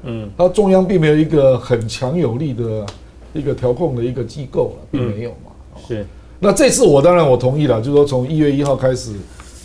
[0.04, 2.86] 嗯，它中央并没有一个很强有力的
[3.34, 5.52] 一个调控的一个机构了，并没有嘛。
[5.86, 6.06] 是。
[6.40, 9.12] 那这次我当然我同意了，就是说从一月一号开始。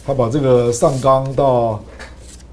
[0.06, 1.82] 他把这个上纲到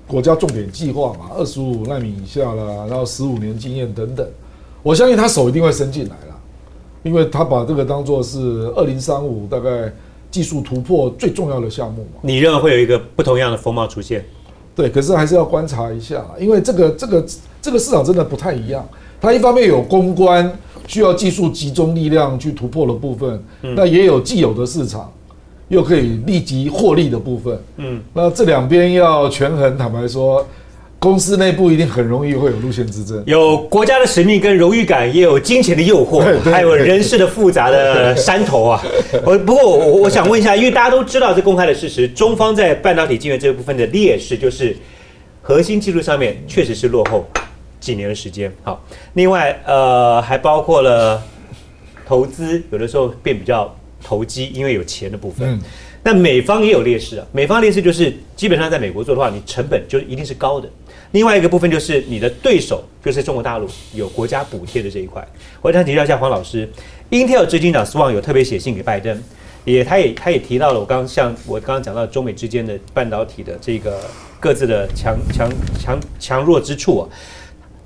[0.06, 4.26] 国家重点计划嘛，二十五纳米以下啦，然后十五年经验等等，
[4.82, 6.40] 我相信他手一定会伸进来了，
[7.02, 8.38] 因为他把这个当做是
[8.76, 9.92] 二零三五大概
[10.30, 12.20] 技术突破最重要的项目嘛。
[12.22, 14.24] 你认为会有一个不同样的风貌出现？
[14.74, 17.24] 对，可是还是要观察一下，因为这个这个
[17.60, 18.86] 这个市场真的不太一样。
[19.20, 20.50] 它一方面有公关
[20.86, 25.12] 需要技术集中力量去突破的部分，那也有既有的市场
[25.70, 27.58] 又可以立即获利的部分。
[27.78, 30.46] 嗯，那这两边要权衡，坦白说。
[31.02, 38.84] 公司内部一定很容易会有路线之争，有国家的使命跟荣誉感，也有金钱的诱惑， 还有人事的复杂的山头啊。
[39.24, 44.76] 我 不过我我想问一下，因为大家都知道这公开的事实，中方在半导体晶圆这部分的劣势就是
[45.40, 47.26] 核心技术上面确实是落后
[47.80, 48.52] 几年的时间。
[48.62, 51.22] 好，另外呃还包括了
[52.06, 55.58] 投资，有的时候变比较投机，因为有钱的部分。
[56.02, 60.66] 那美方也有劣势啊，美方劣势就是基本上在美国做的话，你成本就一定是高的。
[61.12, 65.26] 另外一个部分就是你的对手就是中国大陆有国家补贴的这一块，
[65.60, 66.66] 我想请教一下黄老师
[67.10, 69.20] ，Intel 执行长 Swan 有特别写信给拜登，
[69.64, 74.00] 也他也他也提到了我刚刚像我刚刚讲到中美之间的半导体的这个
[74.38, 77.08] 各自的强强强强弱之处啊，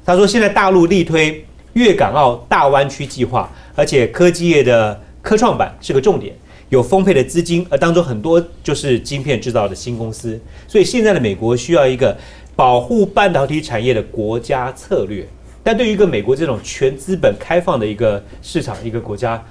[0.05, 6.33] 他说现在大陆力推粤港澳大湾区计划，而且科技业的科创板是个重点，
[6.69, 12.17] 有丰沛的资金，而当中很多就是晶片制造的新公司，所以现在的美国需要一个。
[12.57, 15.27] 保护半导体产业的国家策略，
[15.65, 19.45] 但对于一个美国这种全资本开放的一个市场、一个国家，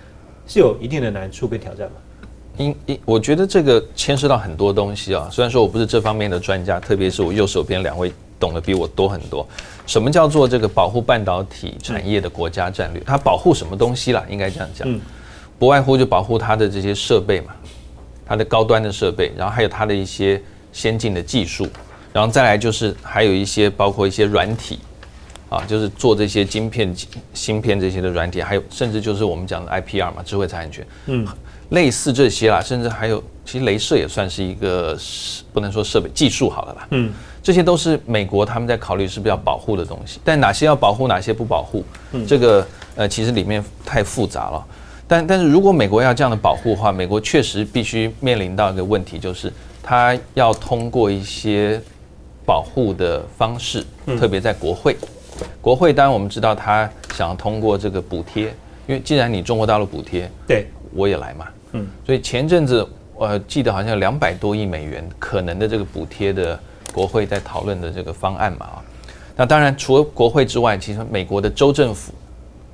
[0.47, 1.95] 是有一定的难处跟挑战吗？
[2.55, 5.27] 因因，我觉得这个牵涉到很多东西啊。
[5.29, 8.09] 虽然说我不是这方面的专家，特别是我右手边两位
[8.39, 9.45] 懂得比我多很多。
[9.85, 13.03] 什么叫做这个保护半导体产业的国家战略？
[13.05, 14.23] 它保护什么东西啦？
[14.29, 14.87] 应该这样讲，
[15.59, 17.53] 不外乎就保护它的这些设备嘛，
[18.25, 21.67] 它的高端的设备，然后还有它的一些先进的技术。
[22.11, 24.77] 然后再来就是还有一些包括一些软体，
[25.49, 26.95] 啊，就是做这些晶片、
[27.33, 31.27] 芯片这些的软体，还有甚至就是我们讲的 IPR 嘛，智慧财产权，嗯，
[31.69, 34.95] 类似这些啦，甚至还有其实镭射也算是一个
[35.51, 37.11] 不能说设备技术好了吧，嗯，
[37.41, 41.83] 这些都是美国他们在考虑是不是要保护的东西，但哪些要保护，哪些不保护，
[42.27, 44.65] 这个呃其实里面太复杂了，
[45.07, 51.81] 但但是如果美国要这样的保护的话，美国确实必须面临到一个问题，就是它要通过一些。
[52.45, 53.85] 保护的方式，
[54.19, 54.97] 特别在国会。
[55.61, 58.47] 国会当然我们知道，他想要通过这个补贴，
[58.85, 61.47] 因为既然你中国大陆补贴，对，我也来嘛。
[61.71, 62.85] 嗯，所以前阵子
[63.15, 66.59] 我记得好像有两百多亿美元可能的这个补贴的
[66.93, 68.83] 国会在讨论的这个方案嘛啊。
[69.37, 72.11] 那当然除了国会之外，其实美国的州政府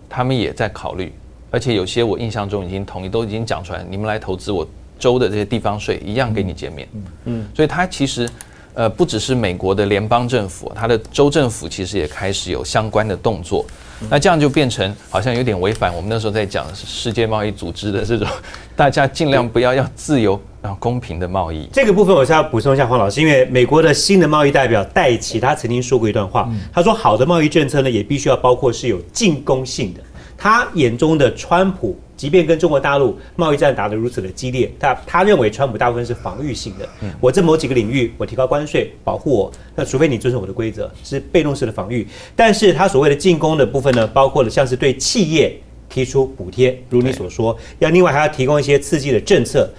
[0.10, 1.14] 他们也在考虑，
[1.52, 6.88] 而且有些我印象中已经同意，都已经讲出来，你们来投资我州的这些地方税一样给你减免。
[6.94, 8.30] 嗯嗯，所以他其实。
[8.76, 13.66] 呃，不只是美国的联邦政府，它的州政府其实也开始有相关的动作。
[14.10, 18.26] 那这样就变成好像有点违反我们那时候在讲世界贸易组织的这种，
[18.78, 21.68] 大家尽量不要要自由然后公平的贸易。
[21.74, 30.00] 这个部分我是要补充一下黄老师，因为美国的新的贸易代表戴奇他曾经说过一段话，他说好的贸易政策呢也必须要包括是有进攻性的。
[30.40, 32.00] 他眼中的川普。
[32.16, 36.86] 即便跟中国大陆贸易战打得如此的激烈，他他认为川普大部分是防御性的。
[37.22, 42.06] 我在某几个领域我提高关税保护我，那除非你遵守我的规则，是被动式的防御。
[42.36, 49.70] 但是他所谓的进攻的部分呢，包括了像是对企业提出补贴，如你所说，要另外还要提供一些刺激的政策。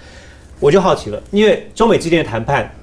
[0.59, 2.73] 我就好奇了，因为中美之间的谈判，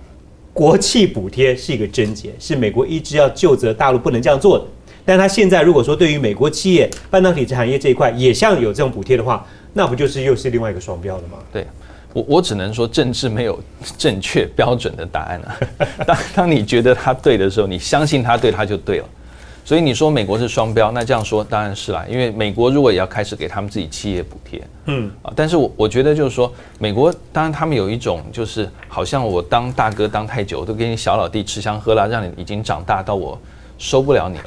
[0.53, 4.65] 国企补贴是一个症结，是美国一直要就责大陆不能这样做的。
[5.09, 9.43] 但他现在如果说对于美国企业半导体产业这一块也像有这种补贴的话，
[9.73, 11.39] 那不就是又是另外一个双标了吗？
[11.51, 11.67] 对，
[12.13, 13.59] 我我只能说政治没有
[13.97, 15.57] 正确标准的答案啊。
[16.07, 19.09] 当当你觉得他对的时候，你相信他对他就对了。
[19.65, 22.05] 所以你说美国是双标，那这样说当然是啦。
[22.07, 33.41] 因为美国如果也要开始给他们自己企业补贴，嗯啊，但是我我觉得就是说，美国当然他们有一种就是好像我当大哥当太久，都给你小老弟吃香喝辣，让你已经长大到我
[33.79, 34.45] 收不了你了。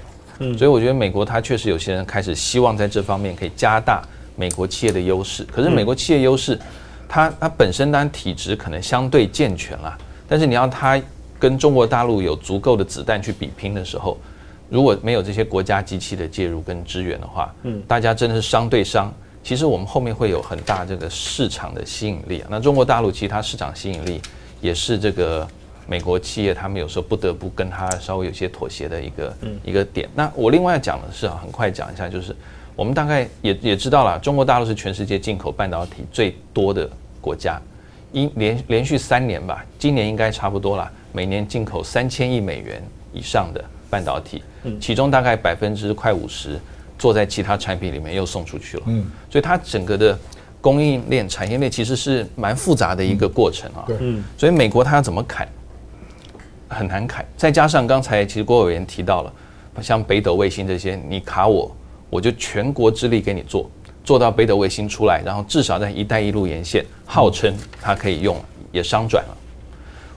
[0.58, 4.02] 所以我觉得美国它确实有些人开始希望在这方面可以加大
[4.36, 5.44] 美国企业的优势。
[5.52, 6.60] 可是美国企业优势，
[7.08, 11.00] 它它本身当然体质可能相对健全啦，但是你要它
[11.38, 14.18] 跟中国大陆有足够的子弹去比拼的时候，
[14.70, 19.14] 如果没有这些国家机器的介入跟支援的话，嗯，大家真的是商对商。
[19.44, 22.48] 其实我们后面会有很大这个市场的吸引力啊。
[22.50, 24.20] 那中国大陆其他市场吸引力
[24.60, 25.48] 也是这个。
[25.92, 29.36] 美国企业他们有时候不得不跟他稍微有些妥协的一个
[29.66, 30.08] 一个点。
[30.16, 32.34] 那我另外要讲的是啊，很快讲一下，就是
[32.78, 36.90] 我们大概也也知道了，中国大陆是全世界进口半导体最多的
[37.20, 37.62] 国家，
[38.14, 42.82] 一连连续三年吧，今年应该差不多了，每年进口三千亿美元
[43.12, 44.42] 以上的半导体，
[44.80, 46.58] 其中大概百分之快五十
[46.98, 48.84] 做在其他产品里面又送出去了。
[48.86, 50.18] 嗯，所以它整个的
[50.62, 53.86] 供应链、产业链其实是蛮复杂的一个过程啊。
[54.00, 55.46] 嗯所以美国它要怎么砍，
[56.72, 57.26] 很难砍。
[57.38, 59.34] 再加上刚才其实郭委员提到了，
[59.82, 61.72] 像北斗卫星这些，你卡我，
[62.10, 63.70] 我就全国之力给你做，
[64.04, 68.36] 做到北斗卫星出来，然后至少在“一带一路”沿线，号称它可以用，
[68.72, 69.38] 也商转了。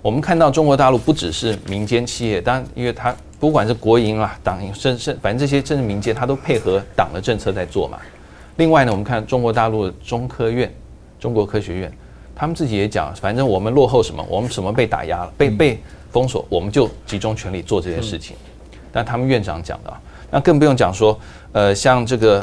[0.01, 7.99] 我们看到中国大陆不只是民间企业，当然，因为它不管是国营啊、党营，甚甚，反正这些政治民间，它都配合党的政策在做嘛。
[8.57, 10.73] 另外呢，我们看中国大陆的中科院、
[11.19, 11.93] 中国科学院，
[12.37, 15.81] 他们自己也讲，反正我们落后什么，我们什么被打压了，被被
[16.15, 18.37] 封锁，我们就集中全力做这件事情。
[18.93, 20.01] 但他们院长讲的啊，
[20.31, 21.19] 那更不用讲说，
[21.51, 22.41] 呃，像这个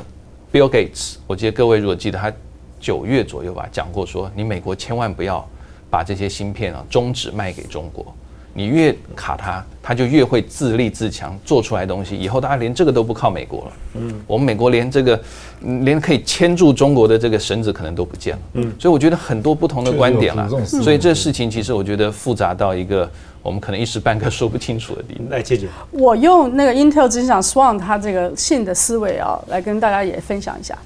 [0.52, 2.30] Bill Gates，我记得各位如果记得，他
[2.78, 5.48] 九月左右吧讲过说，你美国千万不要
[5.90, 8.14] 把这些芯片啊终止卖给中国，
[8.54, 13.72] 你越卡它，它就越会自立自强，做出来东西，以后大家连这个都不靠美国了。
[13.94, 15.18] 嗯，我们美国连这个
[15.62, 18.42] 嗯连可以牵住中国的这个绳子可能都不见了。
[18.56, 23.10] 嗯，所以我觉得很多不同的观点啦所以这事情其实我觉得复杂到一个
[23.42, 25.30] 我们可能一时半刻说不清楚的地方。
[25.30, 30.78] 来，切姐，我用那个 Intel 执行长 Swan 他这个信的思维啊，来跟大家也分享一下。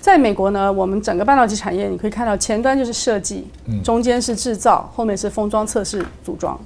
[0.00, 3.46] 在美国呢，我们整个半导体产业，你可以看到前端就是设计，
[3.82, 6.60] 中间是制造，后面是封装、测试、组装。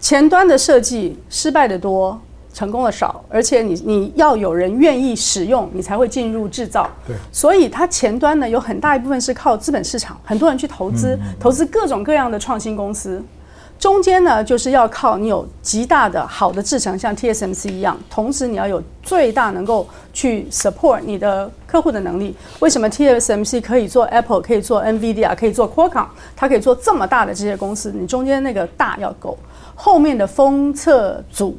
[0.00, 2.18] 前端的设计失败的多，
[2.54, 6.88] 成功的少，而且你你要有人愿意使用，你才会进入制造。
[7.06, 13.22] 对所以它前端呢有很大一部分是靠资本市场，很多人去投资，投资各种各样的创新公司。
[13.80, 22.36] 中间呢，就是要靠你有极大的好的制程，像 TSMC 一样，同时你要有最大能够去 support 你的客户的能力。
[22.58, 27.90] 为什么 TSMC 可以做 Apple，可以做 NVIDIA，可以做 Qualcomm，它可以做这么大的这些公司？
[27.90, 29.38] 你中间那个大要够，
[29.74, 31.56] 后面的封测组，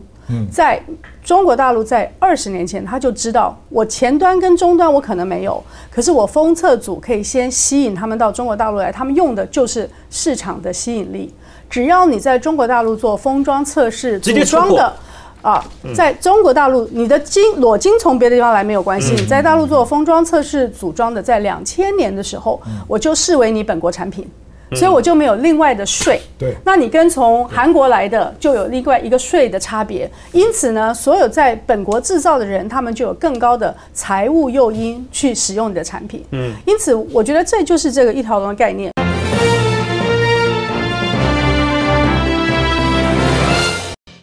[0.52, 0.80] 在
[1.24, 11.34] 中国大陆在二十年前他就知道，我前端跟终端我可能没有，可是我封测组可以先吸引他们到中国大陆来，他们用的就是市场的吸引力。
[11.72, 14.94] 只要你在中国大陆做封装测试、组装的。
[15.42, 15.66] 啊，
[15.96, 19.16] 在中国大陆，你的金裸金从别的地方来没有关系。
[19.16, 24.24] 你在大陆做封装测试、组装的，在两千年的时候，我就视为你本国产品，
[24.76, 26.22] 所以我就没有另外的税。
[26.38, 30.08] 对那你跟从韩国来的就有另外一个税的差别。
[30.32, 36.24] 因此呢，所有在本国制造的人，他们就有更高的财务诱因去使用你的产品。
[36.34, 38.92] 嗯，因此我觉得这就是这个一条龙的概念。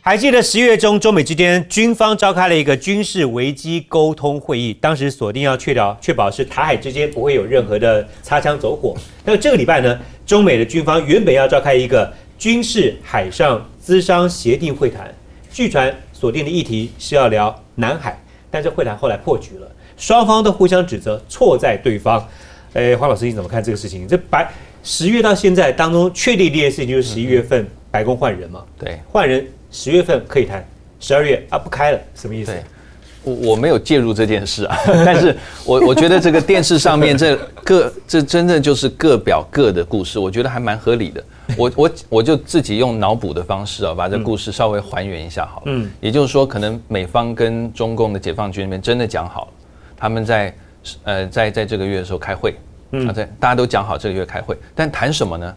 [0.08, 8.96] 还记得十月中，中美之间军方召开了一个军事危机沟通会议，当时锁定要确保确保是台海之间不会有任何的擦枪走火。
[9.22, 15.14] 那这个礼拜呢，中美的军方原本要召开一个军事海上资商协定会谈，
[15.52, 18.18] 据传锁定的议题是要聊南海，
[18.50, 22.26] 但这会谈后来破局了，双方都互相指责错在对方。
[22.72, 24.08] 诶，黄老师你怎么看这个事情？
[24.08, 24.50] 这白
[24.82, 28.98] 十月到现在当中确定的一件事情就是十一月份白宫换人嘛，对。
[29.06, 30.66] 换人十月份可以谈，
[31.00, 32.52] 十二月啊不开了，什么意思？
[32.52, 32.62] 对，
[33.22, 41.22] 我我没有介入这件事啊，但是我我觉得这个电视上面这各这真正就是各表各的故事，我觉得还蛮合理的。
[41.56, 45.62] 我我我就自己用脑补的方式啊，把这故事稍微还原一下好了。
[45.66, 49.48] 嗯，也就是说，可能美方跟中共的解放军那边真的讲好了，
[49.96, 50.54] 他们在
[51.04, 52.54] 呃在在这个月的时候开会，
[53.06, 55.54] 啊，在大家都讲好这个月开会，但谈什么呢？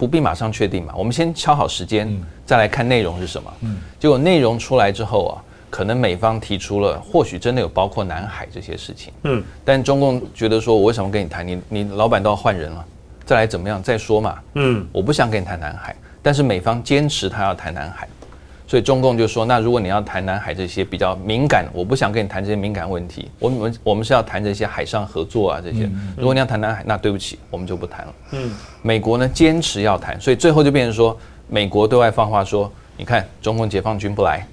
[0.00, 2.10] 不必马上确定嘛，我们先敲好时间，
[2.46, 3.52] 再来看内容是什么。
[3.98, 9.12] 结果内容出来之后啊，可能美方提出了，或许真的有包括南海这些事情。
[9.24, 11.46] 嗯，但中共觉得说，我为什么跟你谈？
[11.46, 12.82] 你你老板都要换人了，
[13.26, 14.38] 再来怎么样再说嘛。
[14.54, 18.08] 嗯，我不想跟你谈南海，但是美方坚持他要谈南海，
[18.70, 25.90] 所以中共就说，那如果你要谈南海这些比较敏感，我不想跟你谈这些敏感问题，我们我们是要谈这些海上合作啊这些。
[26.16, 28.14] 如果你要谈南海，那对不起，我们就不谈了。
[28.30, 31.18] 嗯，美国呢坚持要谈，所以最后就变成说，
[31.48, 34.46] 美国对外放话说，你看中共解放军不来，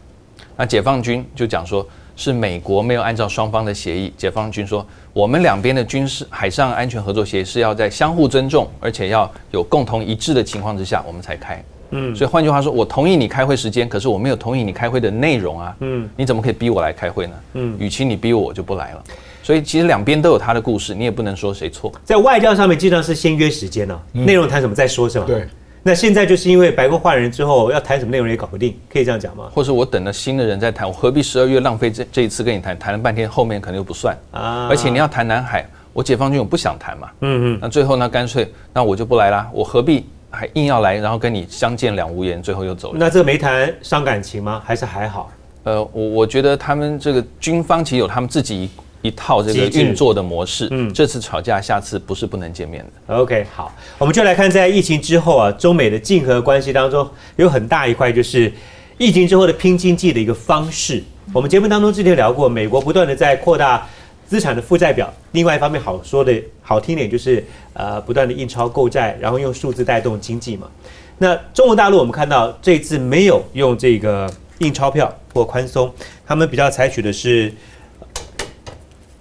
[0.56, 11.64] 那解放军就讲说是美国没有按照双方的协议，解放军说我们两边的军事海上安全合作协议是要在相互尊重，而且要有共同一致的情况之下，我们才开。
[11.92, 15.76] 嗯，所以换句话说，我同意你开会时间，可是我没有同意你开会的内容啊。
[15.80, 17.34] 嗯，你怎么可以逼我来开会呢？
[17.54, 19.04] 嗯，与其你逼我，我就不来了。
[19.44, 21.92] 所以其实两边都有他的故事，你也不能说谁错。
[22.04, 25.26] 在外交上面，经常是先约时间呢、内容谈什么再说，是吧？
[25.26, 25.48] 对。
[25.84, 29.46] 那现在就是因为白宫换人之后，要谈什么内容也搞不定，可以这样讲吗？
[29.54, 40.06] 或是我等了新的人在谈，我何必十二月浪费这这一次跟你谈，谈了半天，后面可能又不算啊而且你要谈南海，我解放军我不想谈嘛，嗯嗯，那最后呢，干脆那我就不来啦，我何必
[40.38, 42.98] 还硬要来，然后跟你相见两无言，最后又走了。
[43.00, 44.62] 那这个没谈伤感情吗？
[44.64, 45.32] 还是还好？
[45.64, 48.70] 呃，我我觉得他们这个军方其实有他们自己一
[49.10, 50.68] 一套这个运作的模式。
[50.68, 53.16] 嗯嗯，这次吵架，下次不是不能见面的。
[53.16, 58.52] OK，好，我们就来看在疫情之后啊，中美的竞合关系当中有很大一块就是
[58.98, 61.04] 疫情之后的拼经济的一个方式。
[61.34, 63.86] 我们节目当中之前聊过，美国不断的在扩大
[64.28, 70.70] 资产的负债表，另外一方面好说的好听点就是呃不断的印钞购债，然后用数字带动经济嘛。
[71.18, 75.92] 那中国大陆我们看到这次没有用这个印钞票或宽松，
[76.26, 77.52] 他们比较采取的是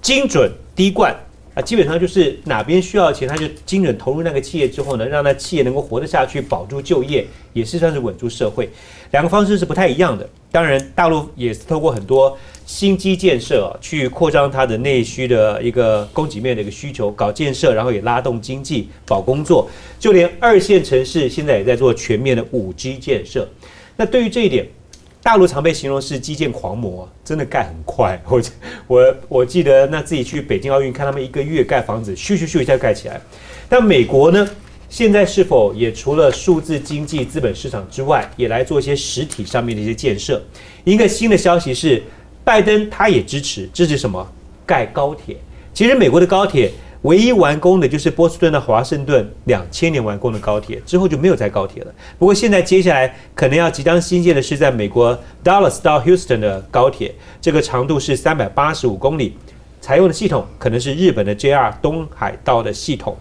[0.03, 1.15] 精准滴灌
[1.55, 8.69] 啊，基本上就是哪边需要钱，他就精准投入那个企业之后呢，让那企业能够活得下去，保住就业，也是算是稳住社会。
[9.13, 10.29] 两个方式是不太一样的。
[10.57, 12.35] 当然，大陆也是透过很多
[12.65, 19.69] 新基建设、啊、去扩张它的内需的一个供给面的一个需求，搞建设，然后也拉动经济、保工作。
[19.99, 23.47] 就连二线城市现在也在做全面的五 G 建设。
[23.99, 24.67] 那对于这一点，
[25.23, 28.19] 大陆常被形容是基建狂魔、真的盖很快。
[28.27, 28.43] 我
[28.89, 33.21] 我我记得那自己去北京奥运看他们一个月盖房子，咻咻咻一下盖起来。
[33.69, 34.49] 但美国呢，
[34.89, 40.41] 现在是否也除了数字经济资本市场之外，也来做一些实体上面的一些建设？
[40.85, 42.03] 一个新的消息是，
[42.45, 44.27] 拜登他也支持，支持什么？
[44.65, 45.37] 盖高铁。
[45.75, 46.73] 其实美国的高铁
[47.03, 51.95] 唯一完工的就是波士顿到华盛顿两千年完工的高铁，之后就没有再高铁了。
[52.19, 59.37] 不过现在接下来可能要即将新建的是在美国 Dallas 到 Houston 的高铁，这个长度是三百八十五公里，
[59.81, 63.17] 采用的系统可能是日本的 JR 东海道的系统。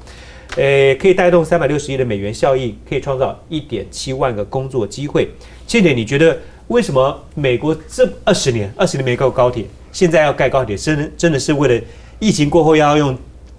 [0.56, 5.30] 呃，可以带动三百六十亿的美元效益，可以创造一点七万个工作机会。
[5.68, 6.38] 倩姐，你觉得
[6.68, 11.86] 为什么美国这二十年二十年没盖高铁，现在要盖高铁，真的真的是为了
[12.20, 13.18] 疫情过后要用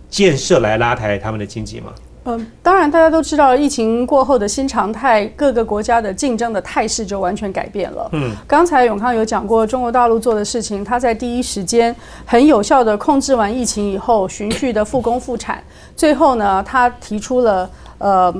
[0.08, 1.92] 建设来拉抬他们的经济吗？
[2.26, 8.08] 嗯，当然，大家都知道，疫情过后的新常态，各个国家的竞争的态势就完全改变了。
[8.12, 15.62] 嗯，刚才永康有讲过，中国大陆做的事情，他在第一时间很有效的控制完疫情以后，循序的复工复产，
[15.94, 18.34] 最后呢，他提出了呃。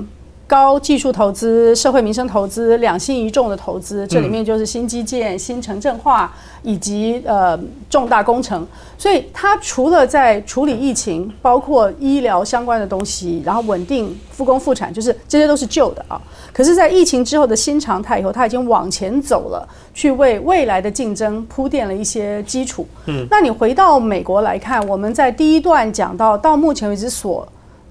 [0.47, 6.33] 高技术投资、社会民生投资两性一重的投资，这里面就是新基建、新城镇化
[6.63, 7.59] 以及呃
[7.91, 8.67] 重大工程。
[8.97, 16.21] 所以它除了在处理疫情，包括医疗相关的东西，然后稳定复工复产，就是这些都是旧的啊。
[16.53, 22.87] 可是，在疫情之后的新常态以后，它已经往前走了，去为未来的竞争铺垫了一些基础。
[23.07, 27.47] 嗯，那你回到美国来看，我们在第一段讲到，到目前为止所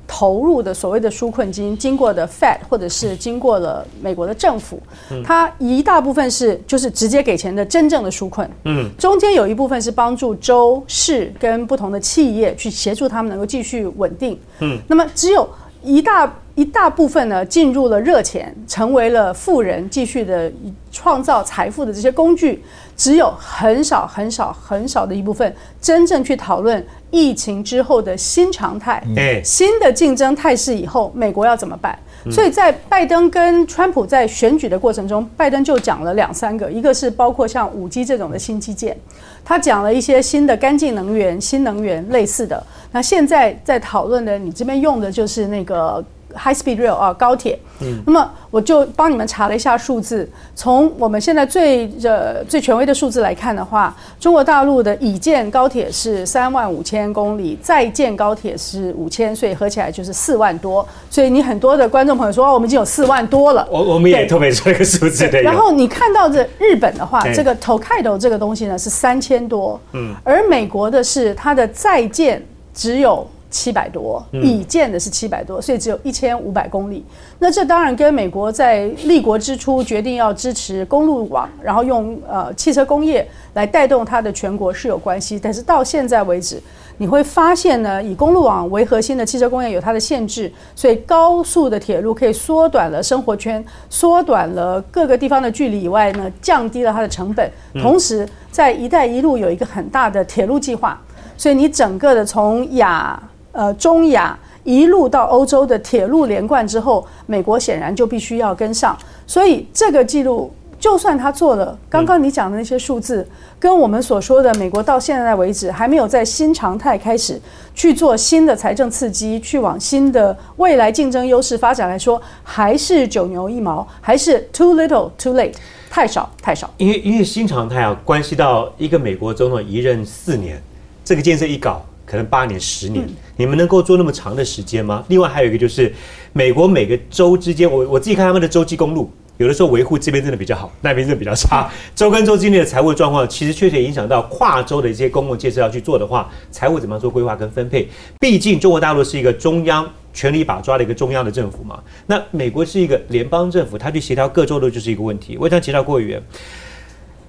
[0.07, 4.81] 投入的所谓的纾困金，经过的 Fed 或者是经过了美国的政府，
[5.23, 15.47] 它一大部分是就是直接给钱的真正的纾困，嗯，中间有一部分是帮助州市跟不同的企业去协助他们能够继续稳定，嗯，那么只有
[15.83, 20.51] 一大一大部分呢进入了热钱，成为了富人继续的
[20.91, 22.63] 创造财富的这些工具，
[22.95, 31.97] 只有很少很少很少的一部分真正去讨论疫情之后的新常态，哎新的竞争态势以后，美国要怎么办？
[32.31, 38.97] 所以在拜登跟川普在选举的过程中，拜登就讲了两三个，一个是包括像五 G 这种的新基建，
[39.43, 42.65] 他讲了一些新的干净能源、新能源类似的。
[42.91, 46.03] 那现在在讨论的，你这边用的就是那个
[46.37, 47.57] high speed rail 啊，高铁。
[47.81, 60.87] 嗯，那么我就帮你们查了一下数字，从我们现在最呃最权威的数字来看的话，中国大陆的已建高铁是三万五千公里，在建高铁是五千，所以合起来就是四万多。
[61.09, 63.67] 所以你很多的观众朋友说，哦，我们已经有四万多了。
[63.69, 72.41] 我我们也对特别说一个数字的，然后你看到这日本的话，这个 Tokaido 这个东西呢是三千多，嗯，而美国的是它的在建
[72.73, 77.05] 只有七百多，已建的是七百多，所以只有一千五百公里。
[77.39, 86.61] 那这当然跟美国在立国之初决定要支持公路网，然后用呃汽车工业来带动它的全国是有关系，但是到现在为止。
[86.97, 97.51] 你会发现呢，以公路网为核心的汽车工业有它的限制，所以高速的铁路可以缩短了生活圈，缩短了各个地方的距离以外呢，降低了它的成本。
[97.81, 100.97] 同时，在“一带一路”有一个很大的铁路计划，
[101.35, 103.21] 所以你整个的从亚
[103.55, 108.95] 呃中亚一路到欧洲的铁路连贯之后，美国显然就必须要跟上。
[109.25, 113.27] 所以这个记录，就算他做了刚刚你讲的那些数字，
[113.57, 117.39] 跟我们所说的美国到现在为止还没有在新常态开始
[117.73, 125.53] 去做新的财政刺激，去往新的未来竞争优势发展来说，还是九牛一毛，还是 too little too late，
[125.89, 126.69] 太少太少。
[126.77, 130.61] 因为因为新常态啊，关系到一个美国总统一任四年，
[131.03, 133.03] 这个建设一搞，可能八年、十年，
[133.35, 135.03] 你们能够做那么长的时间吗？
[135.09, 135.91] 另外还有一个就是，
[136.33, 141.67] 美国每个州之间，我我自己看他们的洲际公路，有的时候维护这边真的比较好，那边真的比较差。
[141.95, 147.89] 州跟州之间的财务状况，其实确实也影响到跨州的一些公共建设要去做的话，财务怎么样做规划跟分配？
[148.19, 155.37] 毕竟中国大陆是一个中央权力把抓的一个中央的政府嘛，那美国是一个联邦政府，它去协调各州的就是一个问题。
[155.39, 156.21] 我想提到过议员，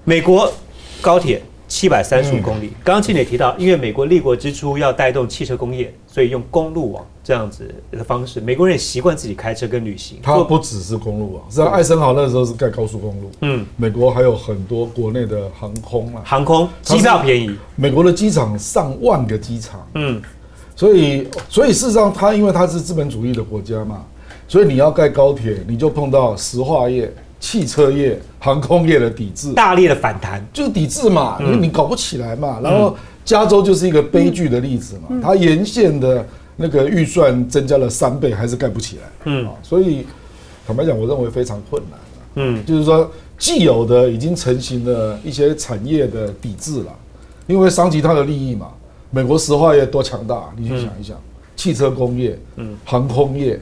[0.03, 0.53] 美国
[1.01, 1.41] 高铁。
[1.67, 2.71] 七百三十五公里。
[2.83, 8.39] 刚刚庆姐提到，因为美国立国之初要带动汽车工业，所以用公路网这样子的方式。
[8.39, 10.19] 美国人也习惯自己开车跟旅行。
[10.23, 13.29] 它不只是公路网，是艾森豪那时候是盖高速公路。
[13.41, 17.53] 嗯，美国还有很多国内的航空啊，航空机票便宜。
[17.75, 19.85] 美国的机场上万个机场。
[19.95, 20.21] 嗯，
[20.75, 24.05] 所以所以事实上，它因为它是资本主义的国家嘛，
[24.47, 27.13] 所以你要盖高铁，你就碰到石化业。
[27.39, 32.59] 汽车业、航空业的抵制，大力的反弹，就是抵制嘛，因为你搞不起来嘛。
[32.61, 36.25] 然后加州就是一个悲剧的例子嘛，它沿线的
[36.55, 39.03] 那个预算增加了三倍，还是盖不起来。
[39.25, 40.05] 嗯，所以
[40.65, 41.99] 坦白讲，我认为非常困难。
[42.35, 46.95] 嗯，就是说既有的已经成型的一些产业的抵制了，
[47.45, 48.67] 因为伤及它的利益嘛。
[49.09, 51.15] 美国石化业多强大，你去想一想，
[51.55, 53.59] 汽车工业、嗯，航空业。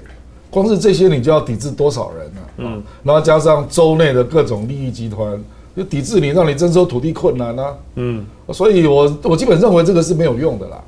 [0.50, 2.42] 光是这些，你就要抵制多少人呢？
[2.58, 5.40] 嗯，然后加上州内的各种利益集团，
[5.76, 7.64] 就抵制你，让你征收土地困难呢。
[7.96, 10.82] 嗯，所以我我基本认为这个是没有用的啦。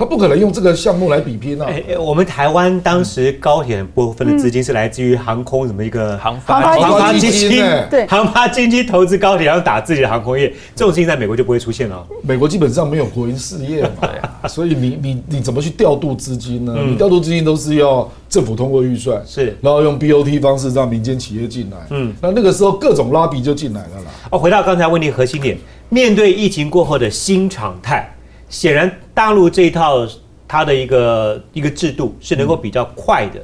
[0.00, 1.68] 他不可能用这个项目来比拼啊！
[1.98, 12.02] 我们台湾当时高铁部分的资金是来自于航空什么一个航发航发基金，对，航发基金投资高铁，然后打自己的航空业，这种事情在美国就不会出现了。
[12.22, 14.08] 美国基本上没有国营事业嘛，
[14.48, 16.74] 所以你你你怎么去调度资金呢？
[16.88, 24.10] 你调度资金都是要政府通过预算，是，然后用 BOT 方式让民间企业进来，嗯，那那个时候各种拉比就进来了啦。
[24.30, 25.58] 哦，回到刚才问题核心点，
[25.90, 28.10] 面对疫情过后的新常态。
[28.48, 28.90] 显然，
[29.20, 30.08] 大陆这一套
[30.48, 33.38] 它的一个一个制度是能够比较快的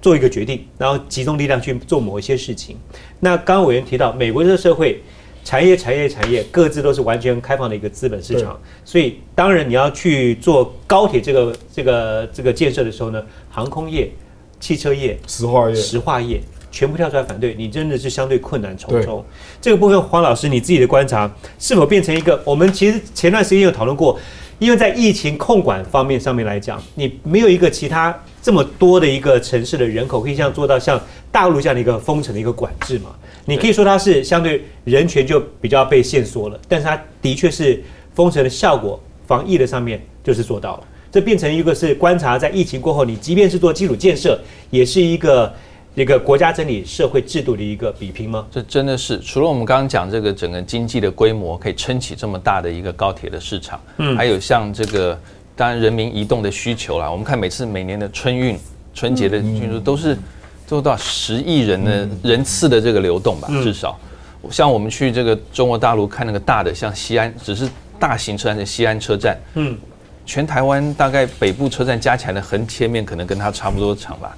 [0.00, 2.76] 做一个决定，然后集中力量去做某一些事情。
[3.18, 5.02] 那刚刚委员提到，美国这个社会
[5.42, 14.08] 产业、产业、产业各自都是完全开放的一个资本市场，所以当然你要去做高铁这个这个这个建设的时候呢，航空业、
[14.60, 16.40] 汽车业、石化业、石化业。
[16.74, 19.22] 全部跳出来反对你，真的是相对困难重重。
[19.60, 22.42] 这个部分，黄老师你自己的观察，是否变成一个？
[22.46, 24.18] 我们其实前段时间有讨论过，
[24.62, 31.00] 因为在疫情控管方面上面来讲，你没有一个其他这么多的一个城市的人口可以像做到像
[31.32, 33.10] 大陆这样的一个封城的一个管制嘛？
[33.44, 37.82] 你可以说它是相对人权就比较被限缩了，但是它的确是
[38.14, 40.84] 封城的效果、防疫的上面就是做到了。
[41.10, 44.40] 这变成一个是观察在疫情过后，你即便是做基础建设，
[44.70, 45.52] 也是一个。
[45.94, 48.46] 一个国家整理社会制度的一个比拼吗？
[48.50, 55.18] 这真的是除了我们刚刚讲这个整个经济的规模可以撑起这么大的一个高铁的市场，嗯，还有像这个
[55.54, 57.10] 当然人民移动的需求啦。
[57.10, 58.58] 我们看每次每年的春运、
[58.94, 60.16] 春节的运输都是
[60.66, 63.98] 做到十亿人的人次的这个流动吧，至少
[64.50, 67.68] 像我们去这个中国大陆看那个大的，像西安，只是
[67.98, 69.76] 大型车站的西安车站，嗯。
[70.24, 74.36] 全台湾大概北部车站加起来的横切面可能跟它差不多长吧，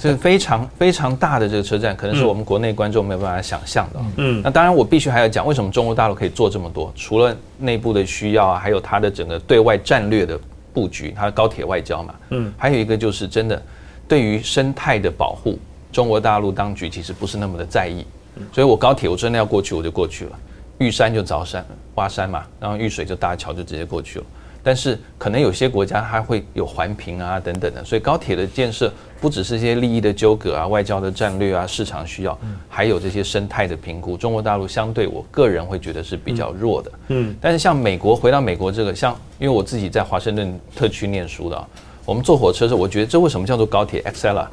[0.00, 4.00] 这是非常非常大的这个车站，可能是我们国内观众没有办法想象的。
[4.18, 6.92] 嗯，那当然我必须还要讲，为什么中国大陆可以做这么多？
[6.94, 10.38] 除了内部的需要啊，还有它的整个对外战略的
[10.72, 12.14] 布局，它的高铁外交嘛。
[12.30, 13.60] 嗯，还有一个就是真的
[14.06, 15.58] 对于生态的保护，
[15.92, 18.06] 中国大陆当局其实不是那么的在意。
[18.52, 20.38] 所以我高铁我真的要过去，我就过去了，
[20.78, 21.64] 遇山就凿山
[21.96, 24.24] 挖山嘛，然后遇水就搭桥，就直接过去了。
[24.64, 28.90] 但是可能有些国家它会有环评啊等等的，所以高铁的建设
[29.20, 32.36] 不只是些利益的纠葛啊、外交的战略啊、市场需要，
[32.68, 34.16] 还有这些生态的评估。
[34.16, 36.92] 中国大陆相对我个人会觉得是比较弱的。
[37.08, 41.66] 嗯，但是像美国，回到美国这个，像因为我自己在华盛顿特区念书的，
[42.06, 44.46] 我们坐火车的时候，我觉得这为什么叫做高铁 XL？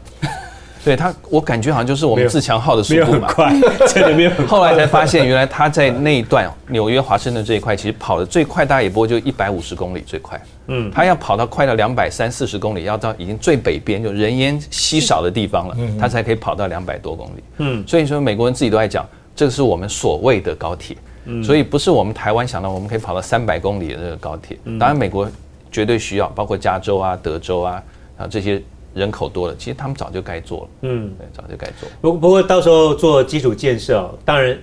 [0.84, 3.54] 对他，我感觉好像就是我们自强号的速度嘛，快，
[3.88, 4.32] 真的没有。
[4.48, 10.42] 后来才发现，原来他在那一段纽约华盛顿这一块，其实跑的最快，大概也不过就一百五十公里最快。
[10.68, 17.44] 嗯，他要跑到快到两百三四十公里，要到已经最北边就人烟稀少的地方了，他才可以跑到两百多公里。
[17.60, 19.06] 嗯，所以说美国人自己都在讲，
[19.36, 20.98] 这个是我们所谓的高铁。
[21.26, 24.58] 嗯，所以不是我们台湾想到我们可以跑到三百公里的这个高铁。
[24.80, 25.30] 当然美国
[25.72, 27.84] 绝对需要，包括加州啊、德州啊
[28.18, 28.60] 啊这些。
[28.94, 30.68] 人口多了，其实他们早就该做了。
[30.82, 31.90] 嗯，对，早就该做。
[32.02, 34.58] 不不过到时候做基础建设，当然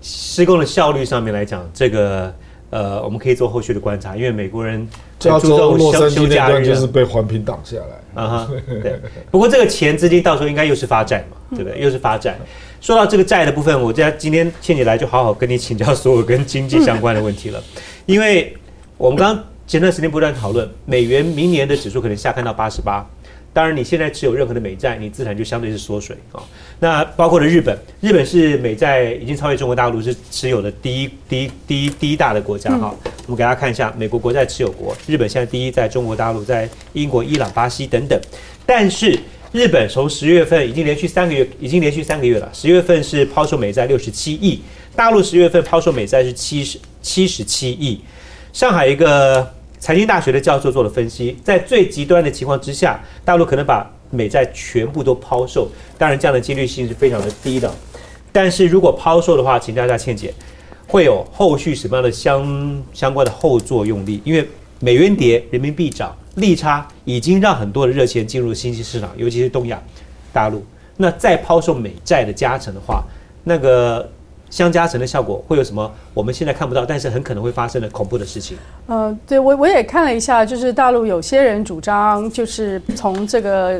[0.00, 2.32] 施工的效率上面来讲，这个
[2.70, 4.16] 呃，我们可以做后续的观察。
[4.16, 4.86] 因为美国人
[5.18, 8.22] 加州洛杉矶那段就是被环评挡下来。
[8.22, 8.48] 啊哈，
[8.82, 9.00] 对。
[9.30, 11.80] 不过这个钱资金到时候应该又是发债嘛，对不对？
[11.80, 12.38] 又是发债。
[12.80, 17.60] 说到这个债的部分，我家今天倩姐来就好好跟你请教所有跟经济相关的问题了，
[18.06, 18.56] 因为
[18.96, 23.04] 我们刚前段时间不断讨论美元明年的指数可能下看到八十八。
[23.56, 26.42] 当然你现在持有任何的美债，你资产就相对是缩水啊。
[26.78, 32.94] 那包括了日本，日本是美债已经超越中国大陆是持有的第一第一第一第一大的国家哈。
[33.24, 38.20] 我们给大家看一下美国国债持有国，日本现在第一，在中国大陆，在英国、伊朗、巴西等等。
[38.66, 39.18] 但是
[39.52, 42.50] 日本从十月份已经连续三个月，已经连续三个月了。
[42.52, 44.60] 十月份是抛售美债六十七亿，
[44.94, 48.02] 大陆十月份抛售美债是七十七十七亿。
[48.52, 49.50] 上海一个。
[49.78, 55.68] 财经大学的教授做了分析，在最极端的情况之下，大陆可能把美债全部都抛售，
[55.98, 57.72] 当然这样的几率性是非常的低的。
[58.32, 60.32] 但是如果抛售的话，请大家倩姐，
[60.86, 64.20] 会有后续什么样的相相关的后作用力？
[64.24, 64.48] 因为
[64.80, 69.80] 美元跌，人民币涨，利差已经让很多的热钱进入新兴市场，尤其是东亚、
[70.32, 70.64] 大陆。
[70.96, 73.04] 那再抛售美债的加成的话，
[73.44, 74.08] 那个。
[74.48, 75.92] 相加成的效果会有什么？
[76.16, 78.56] 我们现在看不到，但是很可能会发生的恐怖的事情。
[78.86, 83.78] 呃，对我我也看了一下，就是大陆有些人主张，就是从这个。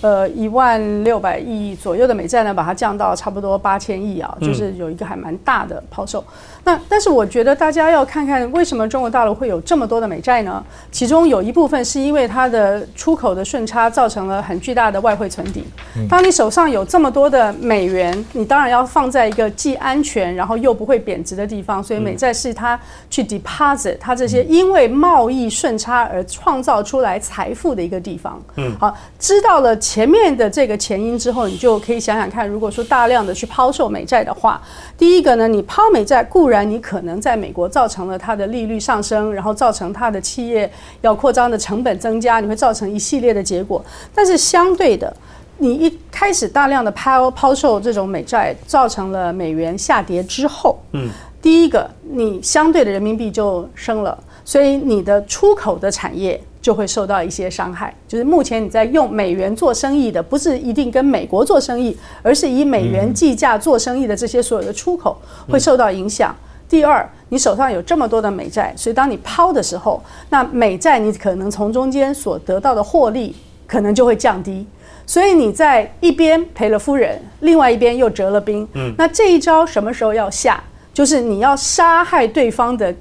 [0.00, 6.24] 呃，一万六百亿左右的美债呢，把它降到差不多八千亿啊，就是有一个还蛮大的抛售。
[6.64, 10.60] 那但是我觉得大家要看看为什么中国大陆会有这么多的美债呢？
[10.90, 15.62] 其中有一部分是因为它的出口的顺差造成了很巨大的外汇存底。
[16.08, 22.76] 当你手上有这么多的美元，你当然要放在一个既安全然后又不会贬值的地方，所以美债是它
[23.08, 28.42] 去 deposit 它这些因为贸易顺差而创造出来财富的一个地方。
[28.56, 29.78] 嗯，好，知道了。
[29.78, 34.60] 前面的这个前因之后，你就可以想想看，如果说大量的去抛售美债的话，
[34.96, 40.68] 第一个呢，你抛美债固然你可能在美国造成了它的利率上升，然后造成它的企业
[41.02, 43.84] 要扩张的成本增加，你会造成一系列的结果。
[44.14, 45.14] 但是相对的，
[45.58, 51.10] 你一开始大量的抛抛售这种美债，造成了美元下跌之后，嗯，
[51.42, 56.40] 第一个你相对的人民币就升了，所以你的出口的产业。
[56.62, 57.92] 就会受到一些伤害。
[58.06, 65.20] 就是目前你在用美元做生意的，不是一定跟美国做生意，而是以美元计价做生意的这些所有的出口
[65.50, 66.32] 会受到影响。
[66.68, 73.34] 第二，你手上有这么多的美债，所以当你抛的时候，那美债你可能从中间所得到的获利
[73.66, 74.64] 可能就会降低。
[75.04, 78.64] 所以你在一边赔了夫人，另外一边又折了兵。
[78.74, 80.62] 嗯，那这一招什么时候要下？
[80.92, 82.94] 就是你要杀害对方的。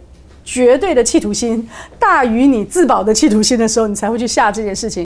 [0.44, 1.70] 绝对的企图心
[2.00, 5.06] 大于你自保的企图心的时候，你才会去下这件事情。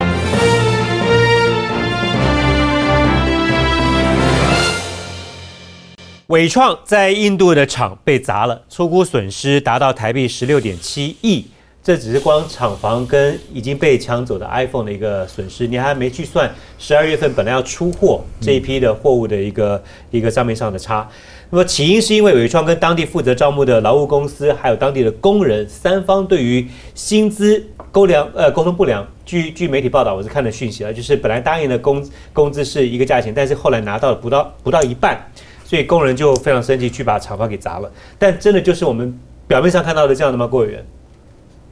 [6.28, 11.46] 伟创在印度的厂被砸了，出估损失达到台币十六点七亿。
[11.84, 21.08] 这只是光厂房跟已经被抢走的 iPhone 的一个损失，你还没去算十二月份本来要出货这一批的货物的一个一个账面上的差。
[21.50, 29.06] 那么起因是因为伟创跟当地负责招募的劳务公司还有当地的工人三方对于薪资沟良呃沟通不良。
[29.26, 35.20] 据据媒体报道，我是看了讯息了，就是本来答应的工工资是一个价钱，但是后来拿到了不到不到一半，
[35.64, 37.92] 所以工人就非常生气，去把厂房给砸了。
[38.20, 39.18] 但真的就是我们
[39.48, 40.46] 表面上看到的这样的吗？
[40.46, 40.86] 郭委员？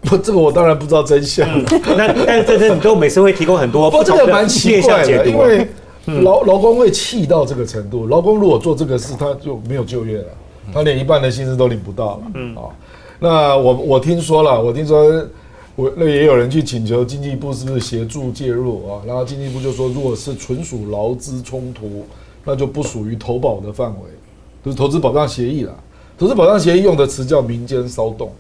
[0.01, 1.47] 不，这个我当然不知道真相。
[1.95, 5.67] 那但是这这你都每次会提供很多不这个蛮奇怪的，因为
[6.05, 8.07] 劳劳工会气到这个程度。
[8.07, 10.25] 劳工如果做这个事，他就没有就业了，
[10.73, 12.23] 他连一半的薪资都领不到了。
[12.33, 12.61] 嗯啊，
[13.19, 15.25] 那我我听说了，我听说
[15.75, 19.01] 我那也有人去请求经济部是不是协助介入啊？
[19.07, 22.05] 然后经济部就说，如果是纯属劳资冲突，
[22.43, 24.09] 那就不属于投保的范围，
[24.63, 25.73] 就是投资保障协议了。
[26.17, 28.31] 投资保障协议用的词叫民间骚动。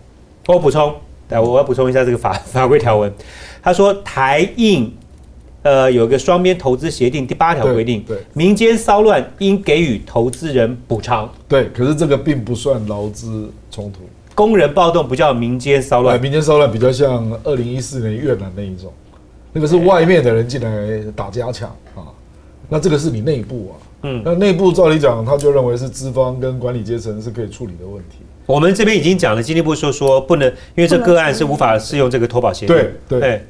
[0.47, 0.93] 我补充。
[1.29, 3.11] 来，我要补充一下这个法法规条文。
[3.63, 4.93] 他说，台印
[5.63, 11.29] 呃有个双边投资协定第八条规定，对民间骚乱应给予投资人补偿。
[11.47, 14.01] 对，可是这个并不算劳资冲突。
[14.35, 18.91] 工人暴动不叫民间骚乱，民间骚乱比较像二零一四年越南那一种，
[19.51, 22.09] 那个是外面的人进来打加强啊。
[22.67, 28.17] 那这个是你内部啊，嗯，那内部照理讲，他就认为是资方跟管理阶层是可以处理的问题。
[28.47, 32.67] 我们这边已经讲了，经济部说说不能，因为这个案是无法适用这个投保协议。
[32.67, 33.45] 对对。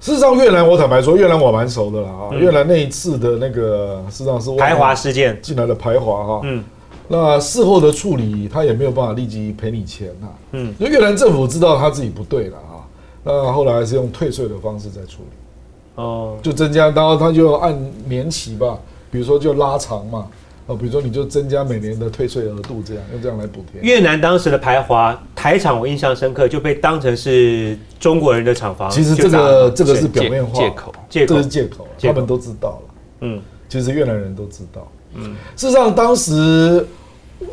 [0.00, 2.34] 事实上，越南我坦白说，越南我蛮熟的啦啊。
[2.34, 6.40] 越南那一次的那个，事实上是排华事件进来的排华哈。
[6.44, 6.64] 嗯。
[7.06, 10.28] 那事后的处理，他也没有办法立即赔你钱呐。
[10.52, 10.74] 嗯。
[10.78, 12.80] 因为越南政府知道他自己不对了啊，
[13.22, 16.02] 那后来还是用退税的方式在处理。
[16.02, 16.38] 哦。
[16.42, 17.78] 就增加，然后他就按
[18.08, 18.78] 年期吧，
[19.10, 20.26] 比如说就拉长嘛。
[20.70, 23.80] 哦，比如说你就增加每年的退税额度，这样用这样来补贴。
[23.82, 28.88] 越南当时的排华台厂，我印象深刻，就被当成是中国人的厂房。
[28.88, 32.94] 其实这个这个是表面化借口，这是借口，他们都知道了。
[33.22, 34.86] 嗯，其实越南人都知道。
[35.16, 36.86] 嗯，事实上当时，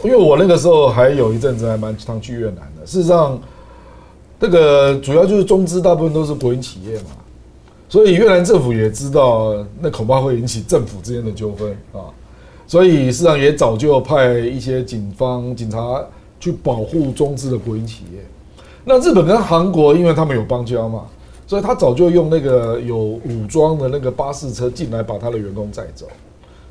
[0.03, 2.86] 因为我那个时候还有一阵子还蛮常去越南的。
[2.86, 3.41] 事实上，
[4.39, 7.09] 这个主要就是中资大部分都是国营企业嘛，
[7.89, 12.13] 所以越南政府也知道，那恐怕会引起政府之间的纠纷啊。
[12.68, 16.05] 所以事实上也早就派一些警方警察
[16.39, 18.20] 去保护中资的国营企业。
[18.84, 21.05] 那日本跟韩国，因为他们有邦交嘛，
[21.47, 26.05] 所以他早就用那个有武装的那个巴士车进来，把他的员工载走。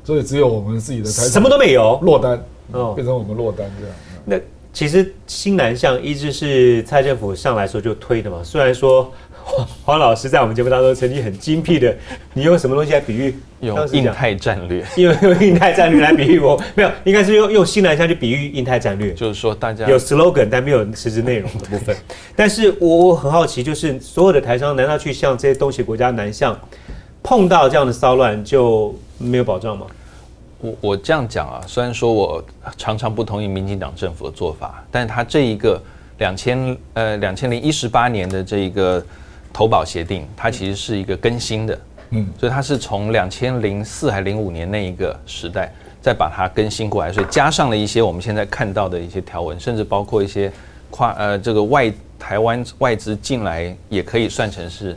[0.03, 2.41] 所以只有我们自己的台什么都没有落单，
[2.71, 3.95] 哦，变成我们落单这样。
[4.23, 4.39] 那
[4.71, 9.11] 其实新南向一直是蔡政府上来时候就推的嘛，虽然说。
[9.85, 11.95] 黄老师在我们节目当中曾经很精辟的，
[12.33, 13.35] 你用什么东西来比喻？
[13.61, 19.13] 用印太战略， 用用印太战略来比喻我没有，应该是用用新南向去比喻印太战略。
[19.13, 21.95] 就是说，大家有 slogan，但没有实质内容的部分。
[22.35, 26.55] 但是我我很好奇，就是所有的台商难道去向这些东西国家南向，
[27.23, 29.87] 碰到这样的骚乱就没有保障吗？
[30.59, 32.43] 我我这样讲啊，虽然说我
[32.77, 35.81] 常常不同意民进党政府的做法，但是他这一个
[36.19, 39.03] 两千呃两千零一十八年的这一个。
[39.57, 41.79] 投保协定，它其实是一个更新的，
[42.11, 50.51] 嗯，所以它是从两千零四还零五年那一个时代，再把它更新过来，所以加上了一些我们现在看到的一些条文，甚至包括一些
[50.91, 54.95] 跨呃这个外台湾外资进来也可以算成是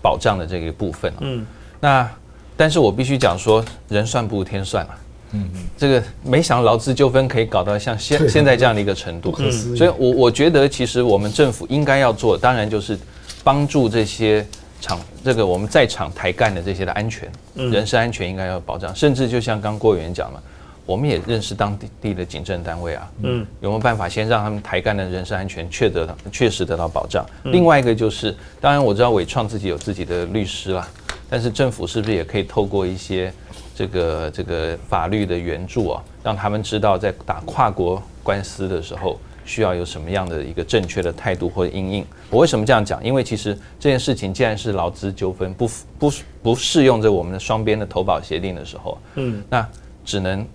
[0.00, 1.46] 保障的这个部分嗯，
[1.78, 2.10] 那
[2.56, 4.98] 但是我必须讲说，人算不如天算啊，
[5.32, 5.50] 嗯。
[5.54, 9.36] 嗯，这个没想到劳资纠纷可以搞到像现现在这样的一个程度，
[9.76, 12.98] 所以我我觉得其实我们政府应该要做，当然就是。
[13.44, 14.44] 帮助这些
[14.80, 18.94] 厂，这个我们在场台干的这些的安全，人身安全应该要保障。
[18.94, 20.42] 甚至就像刚郭委员讲了，
[20.86, 27.26] 我们也认识当地地的警政单位啊，嗯，有没有办法先让他们台干的人身安全确得到确实得到保障？
[27.44, 30.88] 另外一个就是，当然我知道伟创自己有自己的律师啦，
[31.28, 33.32] 但是政府是不是也可以透过一些
[33.74, 39.18] 这个这个法律的援助啊，让他们知道在打跨国官司的时候。
[39.48, 42.04] 需要有什么样的一个正确的态度或者应应？
[42.28, 43.02] 我为什么这样讲？
[43.02, 49.66] 因为其实这件事情既然是劳资纠纷，不不不适用着我们的双边的投保协定的时候，嗯，那
[50.04, 50.46] 只能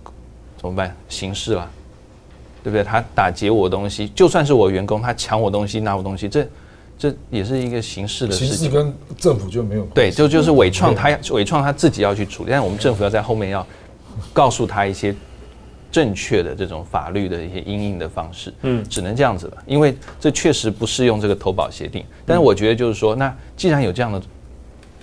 [0.56, 0.96] 怎么办？
[1.08, 1.68] 刑事了，
[2.62, 2.84] 对不对？
[2.84, 6.46] 他打劫我东西，就算是我员工，他抢我东西拿我东西，这
[6.96, 8.56] 这也是一个刑事的事情。
[8.56, 13.66] 刑事跟政府就没有对，就就是伟创他伟创他自己要去处理，但是我们政府要在后面要
[14.32, 15.12] 告诉他一些。
[15.94, 22.04] 正确的这种法律的一些应应的方式，嗯，只能这样子了，因为这确实不适用这个投保协定。
[22.26, 24.20] 但是我觉得就是说，那既然有这样的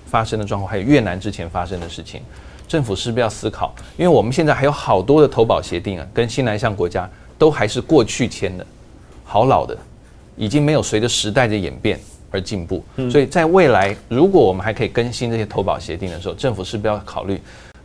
[0.06, 2.20] 发生的状况，还有越南之前发生的事情，
[2.68, 3.74] 政府是不是要思考？
[3.96, 8.68] 因为我们现在还有好多的投保协定啊，跟新南向国家都还是过去签的，
[9.24, 9.78] 好老的，
[10.36, 11.98] 已经没有随着时代的演变
[12.32, 12.84] 而进步。
[13.10, 17.40] 所以在未来，如果我们还可以更新这些投保协定的时候，政府是不是要考虑？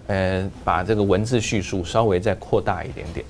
[0.07, 3.25] 呃，把这个文字叙述稍微再扩大一点点，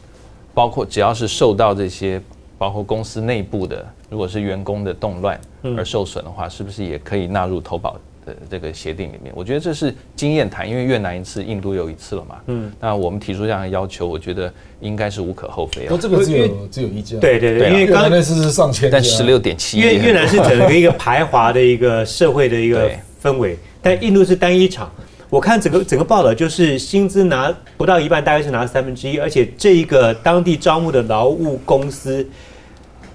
[0.53, 2.21] 包括只要是受到这些，
[2.59, 5.41] 包括公司内部的，如果是员工的动乱
[5.77, 9.33] 而受损的话，是不是也可以纳入投保的这个协定里面？
[9.35, 12.37] 我觉得这是经验谈，因为越南一次，印度有一次了嘛。
[12.47, 15.87] 嗯，那我们提出这样的要求，我觉得应该是无可厚非。
[15.87, 17.19] 不，这个只有只有一家。
[17.19, 19.79] 对对对，因为刚才那次是上千，但十六点七。
[19.79, 22.91] 因为越南是整个一个排华的一个社会的一个
[23.23, 24.91] 氛围，但印度是单一场。
[25.37, 32.27] 我看整个整个报道，就是薪资拿不到一半，大概是拿三分之一，而且这一个当地招募的劳务公司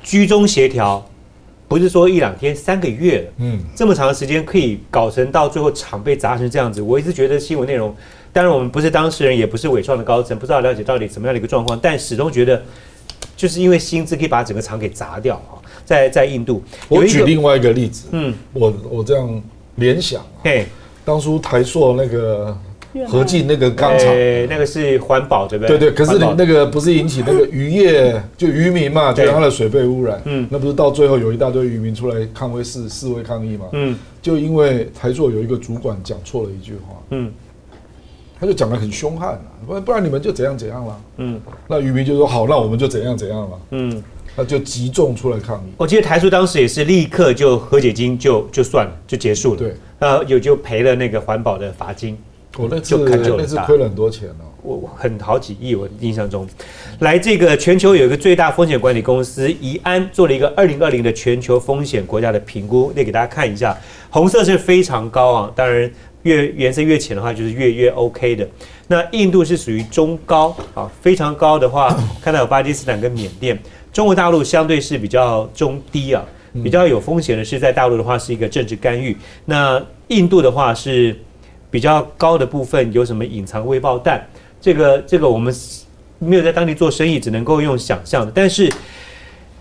[0.04, 1.04] 居中协调，
[1.68, 6.80] 不是说一两天，三个月了，嗯，这么长的时间可以搞成到最后厂被砸成这样子。
[6.80, 7.92] 我一直觉得新闻内容，
[8.32, 12.62] 当然我们不是当事人，也不是伟创的高层，不知道了解到底什么样的一个状况，但始终觉得
[13.36, 15.58] 就是因为薪资可以把整个厂给砸掉啊。
[15.84, 19.42] 在在印度，我举另外一个例子，嗯，我我这样
[19.78, 20.68] 联想，嘿。
[21.12, 22.58] 当初台塑那个
[23.06, 24.08] 合进那个钢厂，
[24.48, 25.78] 那个是环保对不对？
[25.78, 37.30] 对对，可是那个不是引起那个渔业就渔民嘛，觉得它的水被污染，嗯，那不是到最后有一大堆渔民出来抗威示示威抗议嘛，嗯，就因为台塑有一个主管讲错了一句话，嗯，
[38.40, 44.02] 他就讲的很凶悍啊，不不然你们就怎样怎样了，嗯，那渔民就说好，那我们就怎样怎样了，嗯。
[44.36, 45.72] 那就集中出来抗议。
[45.78, 49.58] 我记得台塑当时也是立刻就和解金就就算了，就结束了。
[49.58, 52.18] 对，呃，有就赔了那个环保的罚金。
[52.58, 56.46] 我那次那次亏了很多钱哦，我很好几亿，我印象中。
[57.00, 63.78] 来，这个全球有一个最大风险管理公司怡安做了一个二零二零的全球风险国家的评估，那给大家看一下。
[64.10, 65.90] 红色是非常高啊，当然
[66.24, 68.46] 越颜色越浅的话就是越越 OK 的。
[68.90, 73.58] 那印度是属于中高啊，非常高的话，看到有巴基斯坦跟缅甸。
[73.92, 76.24] 中国大陆相对是比较中低啊，
[76.64, 79.16] 比较有风险的是在大陆的话是一个政治干预。
[79.46, 81.16] 那印度的话是
[81.70, 84.26] 比较高的部分有什么隐藏未爆弹？
[84.60, 85.54] 这个这个我们
[86.20, 88.32] 没有在当地做生意，只能够用想象的。
[88.34, 88.72] 但是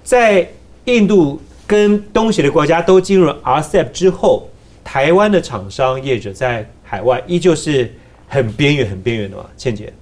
[0.02, 0.48] 在
[0.84, 4.46] 印度跟东协的国家都进入 RCEP 之后。
[4.82, 7.94] 台湾的厂商业者在海外依旧是
[8.26, 9.44] 很边缘、很边缘的嘛？
[9.56, 9.92] 倩姐，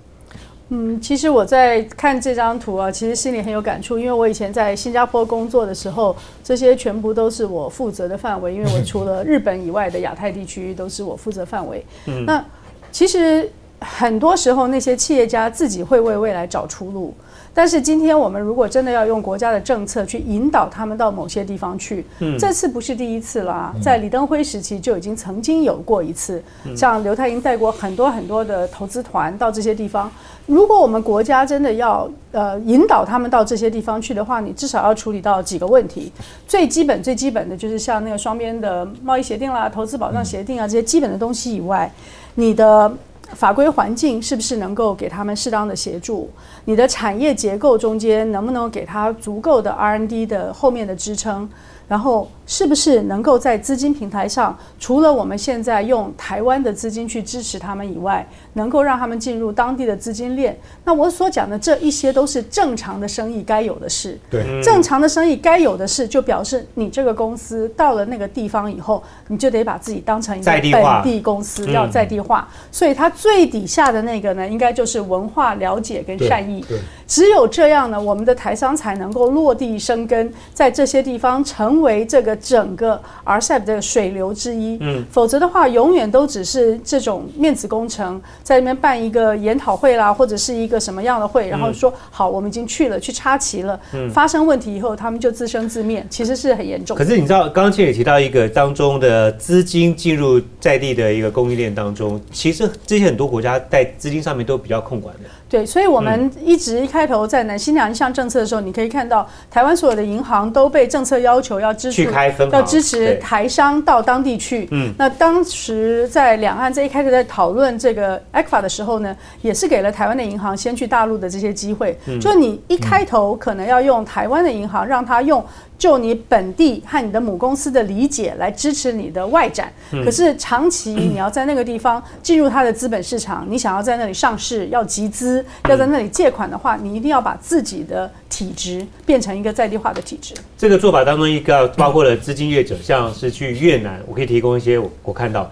[0.70, 6.14] 嗯，其实我在看这张图啊，其实心里很有感触，因为我以前在新加坡工作的时候，
[6.44, 11.84] 这些全部都是我负责的范围，因为我除了日本以外的亚太地区都是我负责范围。
[12.06, 12.44] 嗯，那
[12.92, 13.50] 其实
[13.80, 17.14] 很多时候那些企业家自己会为未来找出路。
[17.52, 22.04] 但是今天我们如果真的要用国家的政策去引导他们到某些地方去，
[22.38, 26.42] 这次不是第一次啦，在李登辉时期就已经曾经有过一次，
[26.76, 30.10] 像刘太英带过很多很多的投资团到这些地方。
[30.46, 36.12] 如果我们国家真的要呃引导他们到这些地方去的话，你至少要处理到几个问题。
[36.46, 41.92] 最基本最基本的就是像那个双边的贸易协定啦、投资保障协定啊这些基本的东西以外，
[42.36, 42.92] 你的。
[43.34, 46.30] 法规环境是不是能够给他们适当的协助？
[46.64, 51.48] 你的产业结构中间能不能给他足够的 R&D 的后面的支撑？
[51.86, 60.58] 然后是不是能够在资金平台上，除了我们现在用台湾的资金去支持他们以外，能够让他们进入当地的资金链？
[60.82, 64.18] 那我所讲的这一些都是正常的生意该有的事。
[64.28, 72.48] 对，正常的生意该有的事，就表示你这个公司到了那个地方以后，你就得把自己当成一个本地公司，要在地化。
[72.72, 76.62] 所以它最底下的那个呢，应该就是文化了解跟善意。
[76.68, 81.78] 对，只有这样呢，我们的台商才能够落地生根，在这些地方成。
[81.78, 93.78] 为这个整个 RCEP 的水流之一，嗯，否则的话，永远都只是这种面子工程，在那边办一个研讨会啦，或者是一个什么样的会，然后说好，我们已经去了，去插旗了，
[94.12, 96.96] 发生问题以后，他们就自生自灭，其实是很严重。
[96.96, 105.28] 可是你知道，刚刚倩也提到一个当中的资金进入在地的一个供应链当中，其实这些很多国家在资金上面都比较控管的。
[105.48, 112.04] 对，所以我们一直一开头在南新两项政策的时候，你可以看到台湾所有的银行都被政策要求要支持，
[112.52, 114.68] 要支持台商到当地去。
[114.72, 121.98] 嗯，那当时在两岸这一开始在讨论这个 ECFA 的时候呢，也是给了台湾的银行先去大陆的这些机会。
[122.20, 125.44] 就你一开头可能要用台湾的银行，让他用。
[125.78, 129.72] 就你本地和你的母公司的理解来支持你的外展，
[130.04, 140.34] 可是长期你要在那个地方进入它的资本市场，你想要在那里上市、要集资、要在那里借款的话，你一定要把自己的体质变成一个在地化的体质。
[140.56, 145.48] 这个做法当中一个包括了资金业者，像是去越南，我可以提供一些我我看到，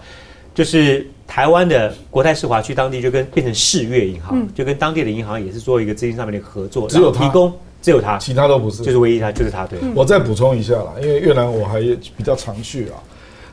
[0.53, 7.53] 就是台湾的国泰世华去当地就跟变成世越银行，就跟当地的银行也是做一个资金上面的合作，只有提供。
[7.87, 9.65] 只有他，其他都不是，就是唯一他，就是他。
[9.65, 11.79] 对，我再补充一下啦，因为越南我还
[12.17, 12.99] 比较常去啊，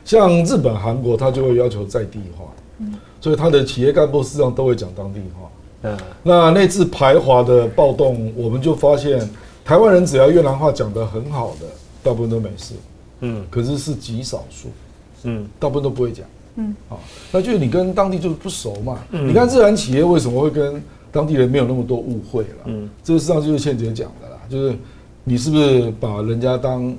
[0.03, 2.43] 像日本、韩国，他就会要求在地化，
[2.79, 5.49] 嗯，所以他的企业干部实际上都会讲当地话。
[5.83, 9.25] 嗯，那那次排华的暴动，我们就发现
[9.63, 11.67] 台湾人只要越南话讲得很好的，
[12.03, 12.73] 大部分都没事，
[13.21, 14.67] 嗯，可是是极少数，
[15.23, 16.25] 嗯，大部分都不会讲，
[16.57, 16.99] 嗯，好，
[17.31, 19.29] 那就是你跟当地就是不熟嘛，嗯。
[19.29, 20.83] 你看自然企业为什么会跟？
[21.15, 24.75] 当地人没有那么多误会了，嗯，这个实际上就是倩姐讲的啦，就是
[25.23, 26.93] 你是不是把人家当，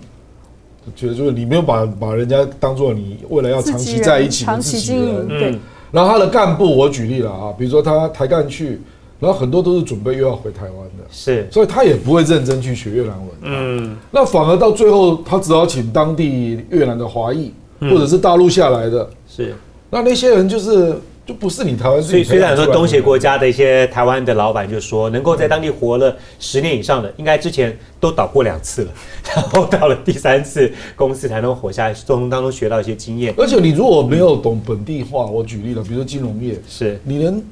[0.95, 5.59] 觉得就是你没有把把人家当做你未来要长期在一起的自己人，对。
[5.93, 8.81] 然后他的干部，我举例了啊，比如说他台干去，
[9.21, 19.55] 然后很多都是准备又要回台湾的，是，所以他也不会认真去学越南文，嗯，那反而到最后他只好请当地越南的华裔或者是大陆下来的，是，
[19.91, 20.97] 那那些人就是。
[21.27, 28.93] 就不是你台湾，所以虽然说东协国家的一些台湾的老板就说，能够在当地活了十年以上的，应该之前都倒过两次了，
[29.35, 33.35] 然后到了第三次公司才能活下来，从当中学到一些经验。
[33.37, 37.43] 而且你如果没有懂本地化，我举例了，比如说金融业，是你连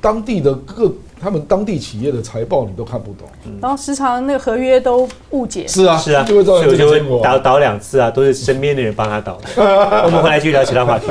[0.00, 3.28] 当地的各他们当地企业的财报你都看不懂，
[3.60, 5.66] 然后时常那个合约都误解。
[5.66, 7.20] 是啊，是啊，就会造成这个结果。
[7.24, 9.36] 倒倒两次啊，都是身边的人帮他倒。
[10.04, 11.08] 我们回来继续聊其他话题。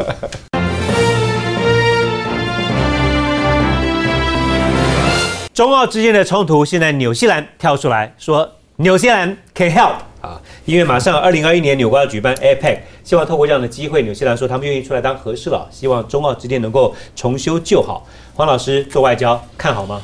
[5.59, 18.07] 中澳之间的冲突，现在纽西兰跳出来说，纽西兰 can help 啊，因为马上二零二一年纽瓜要举办 APEC，希望透过这样的机会，纽西兰说他们愿意出来当和事佬，希望中澳之间能够重修旧好。
[18.33, 20.01] 黄老师做外交看好吗？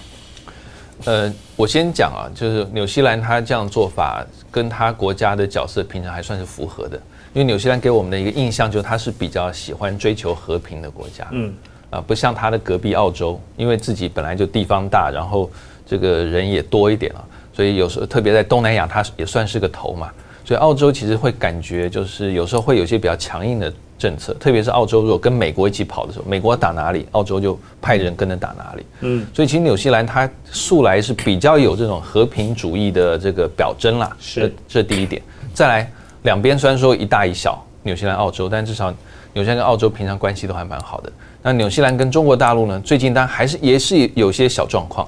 [1.05, 6.97] 呃，我先讲啊，就是纽西兰他这样做法跟他国家的角色平常还算是符合的，
[7.31, 11.53] 因为纽西兰给我们的一个印象就是他是比较喜欢追求和平的国家，嗯。
[11.89, 15.49] 啊，不像他的隔壁澳洲，因为自己本来就地方大，然后
[15.85, 17.23] 这个人也多一点啊，
[17.53, 20.09] 所以有时候特别在东南亚，它也算是个头嘛。
[20.43, 28.85] 所以澳洲其实会感觉就是有时候会有些比较强硬的政策，特别是澳洲如果跟美国一起跑的时候，美国打哪里，澳洲就派人跟着打哪里。
[29.01, 34.15] 嗯，所以其实纽西兰它素来是比较有这种和平主义的这个表征啦。
[34.19, 35.21] 是，这第一点。
[35.53, 35.91] 再来，
[36.23, 37.61] 两边虽然说一大一小。
[37.85, 38.91] 纽西兰、澳洲，但至少
[39.33, 41.11] 纽西兰跟澳洲平常关系都还蛮好的。
[41.47, 45.07] 那纽西兰跟中国大陆呢，最近当然还是也是有些小状况，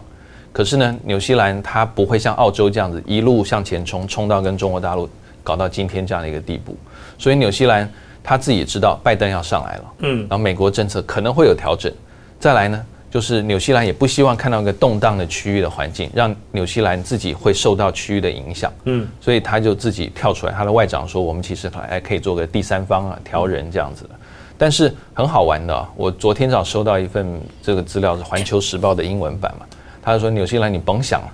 [0.54, 5.10] 可是呢，纽西兰它不会像澳洲这样子一路向前冲，冲到跟中国大陆
[5.44, 6.78] 搞到今天这样的一个地步。
[7.18, 7.92] 所以纽西兰
[8.24, 11.92] 他自己也知道拜登要上来了，嗯，然后美国政策可能会有调整。
[12.40, 24.10] 再来呢，就是纽西兰也不希望看到一个动荡的区域的环境，让纽西兰自己会受到区域的影响，嗯，所以他就自己跳出来，他的外长说，我们其实还可以做个第三方啊，调人这样子的。
[24.58, 29.66] 但是很好玩的，我昨天早收到一份这个资料是《环球时报》的英文版嘛，
[30.02, 31.30] 他说纽西兰你甭想了，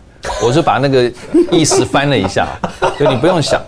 [0.46, 1.12] 我是把那个
[1.52, 2.48] 意思翻了一下，
[3.00, 3.62] 就你不用想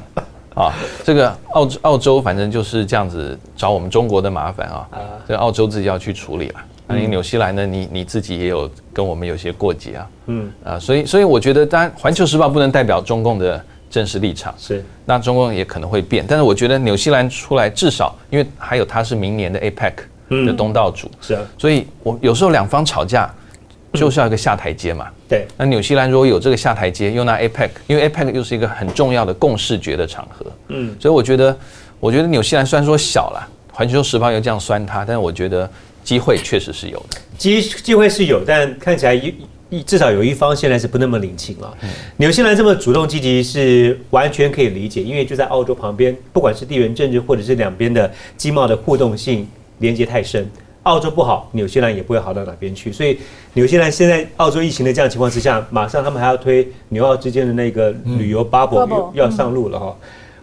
[0.56, 4.88] 啊，这个澳澳洲反正就是这样子找我们中国的麻烦啊，
[5.28, 13.64] 这个澳洲自己要去处理了，那你纽西兰呢，你你自己也有跟我们有些过节啊，嗯啊，所以所以我觉得，当然《环球时报》不能代表中共的。
[13.96, 14.54] 正式立场。
[14.58, 23.34] 是，那中共也可能会变，但是我觉得纽西兰出来至少，因为还有他是明年的 APEC 的东道主，是啊，所以我有时候两方吵架
[23.94, 25.08] 就是要一个下台阶嘛。
[25.30, 31.58] 对，那纽西兰如果有这个下台阶，又拿 APEC，因为 APEC 又是一个很重要的共视觉的场合，嗯，所以我觉得，
[32.02, 35.70] 我觉得纽西兰虽然说小了，环球时报又这样酸它，但是我觉得
[36.04, 39.34] 机会确实是有的，机机会是有，但看起来一。
[39.86, 41.76] 至少有一方现在是不那么领情了。
[42.18, 49.48] 纽西兰这么主动积极是完全可以理解，因为就在澳洲旁边，不管是地缘政治或者是两边的经贸的互动性
[49.80, 50.48] 连接太深，
[50.84, 52.92] 澳洲不好，纽西兰也不会好到哪边去。
[52.92, 53.18] 所以
[53.54, 59.96] 纽西兰现在澳洲疫情的这样情况之下，马上他们还要推纽澳之间的那个旅游 bubble 要上路了哈。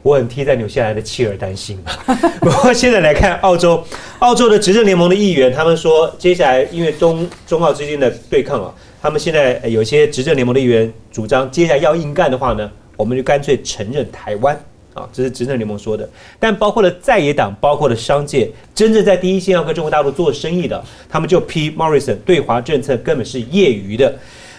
[0.02, 1.78] 我很替在纽西兰的妻儿担心。
[2.40, 3.82] 不过现在来看，澳洲
[4.18, 8.74] 澳洲的执政联盟的议员，他们说接下来因为中中澳之间的对抗啊。
[9.03, 14.55] 他们现在有些执政联盟的议员主张，接下来要硬干的话呢，我们就干脆承认台湾
[14.94, 16.09] 啊，这是执政联盟说的。
[16.38, 24.14] 但包括了在野党，包括了商界，真正在第一线要跟中国大陆做生意的，他们就批 Morrison 对华政策根本是业余的。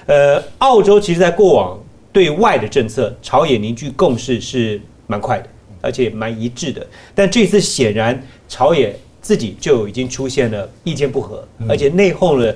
[0.08, 1.82] 呃，澳洲其实在过往
[2.12, 4.78] 对外的政策，朝野凝聚共识是
[5.08, 5.48] 蛮快的，
[5.80, 6.86] 而且蛮一致的。
[7.16, 12.54] 但这次显然朝野自己就已经出现了意见不合，而且内讧了。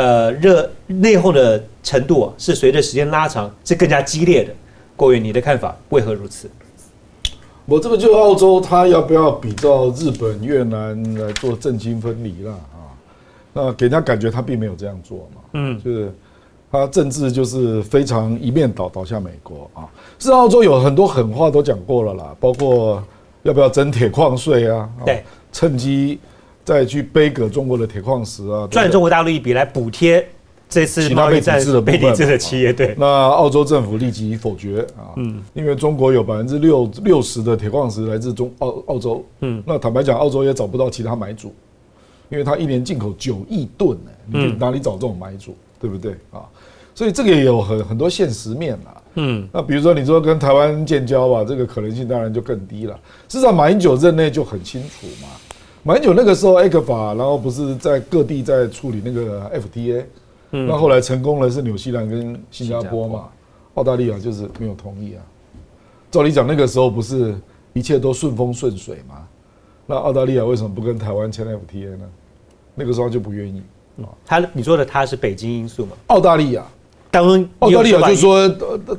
[0.00, 4.50] 呃，热内讧的程度啊，是随着时间拉长是更加激烈的。
[4.96, 6.48] 郭远，你的看法为何如此？
[7.66, 12.88] 我这个就澳洲，他要不要比照日本、越南来做政经分离了啊？
[13.52, 15.42] 那给人家感觉他并没有这样做嘛。
[15.52, 16.10] 嗯，就是
[16.72, 19.84] 他政治就是非常一面倒倒向美国啊。
[20.18, 23.04] 是澳洲有很多狠话都讲过了啦，包括
[23.42, 24.88] 要不要征铁矿税啊？
[25.04, 25.22] 对，
[25.52, 26.18] 趁机。
[26.64, 30.26] 再去背个中国的铁矿石啊，赚中国大陆一笔来补贴
[30.68, 32.72] 这次贸易战被抵制的企业。
[32.72, 41.52] 对，那澳洲政府立即否决啊，嗯，因为中国有百分之六六十的铁矿石来自中澳澳洲，嗯，那坦白讲，澳洲也找不到其他买主，
[42.28, 46.12] 因为它一年进口九亿吨呢，你哪里找这种买主，对不对？
[46.30, 46.46] 啊？
[46.94, 52.94] 所以这个也有很很多现实面啦，嗯，那比如说你说跟台湾建交吧，这个可能性当然就更低了。
[53.28, 55.28] 事实上，马英九任内就很清楚嘛。
[55.82, 60.04] 马英九那个时候，A 克法，然后不是在各地在处理那个 FTA，
[60.50, 63.28] 那后来成功了是纽西兰跟新加坡嘛，
[63.74, 65.22] 澳大利亚就是没有同意啊。
[66.10, 67.34] 照理讲那个时候不是
[67.72, 69.26] 一切都顺风顺水吗？
[69.86, 72.04] 那澳大利亚为什么不跟台湾签 FTA 呢？
[72.74, 73.62] 那个时候就不愿意
[74.02, 74.08] 啊。
[74.26, 75.92] 他你说的他是北京因素吗？
[76.08, 76.62] 澳大利亚，
[77.10, 77.26] 当
[77.60, 78.46] 澳大利亚就说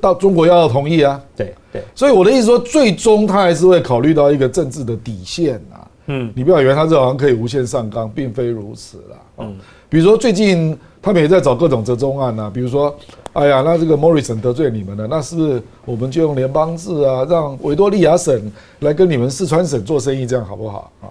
[0.01, 1.21] 到中国要同意啊。
[1.35, 5.85] 对对，所以我的意思说，最终他还是会考虑到一个政治的底线啊。
[6.07, 9.17] 嗯，你不要以为他这好像可以无限上纲，并非如此啦。
[9.37, 9.55] 嗯，
[9.87, 12.95] 比如说最近他们也在找各种折中案呐，比如说，
[13.33, 21.07] 哎呀，那这个 Morrison 得罪你们了，那是不是我们就用联邦制啊，让维多利亚省来跟你们四川省做生意，这样好不好啊？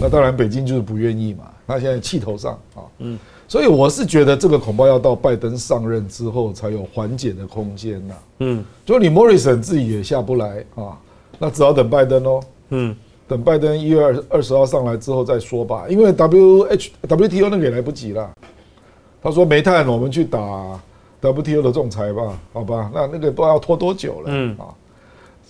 [0.00, 1.44] 那当然北京就是不愿意嘛。
[1.66, 3.18] 那现在气头上啊，嗯，
[3.48, 8.14] 所以我是觉得这个恐怕要到拜登上任之后才有缓解的空间呐。
[8.40, 10.98] 嗯，就你 Morrison 自己也下不来啊，
[11.38, 12.40] 那只好等拜登喽。
[12.68, 12.94] 嗯。
[13.30, 18.28] 等拜登一月二二十号上来之后再说吧，因为 W H W T O 那个也来不及了。
[19.22, 20.40] 他说煤炭我们去打
[21.20, 24.74] W T O 的仲裁吧，好吧，那那个不知道要拖多久了，嗯啊。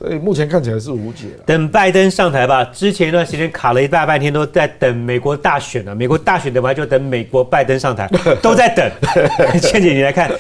[0.01, 1.44] 所以目前看起来是无解了。
[1.44, 2.64] 等拜登上台吧。
[2.72, 5.94] 之前一段时间卡了一大半天，都在等美国大选呢。
[5.94, 8.10] 美国大选等完就等美国拜登上台，
[8.40, 8.90] 都在等。
[9.60, 10.31] 倩姐，你来看，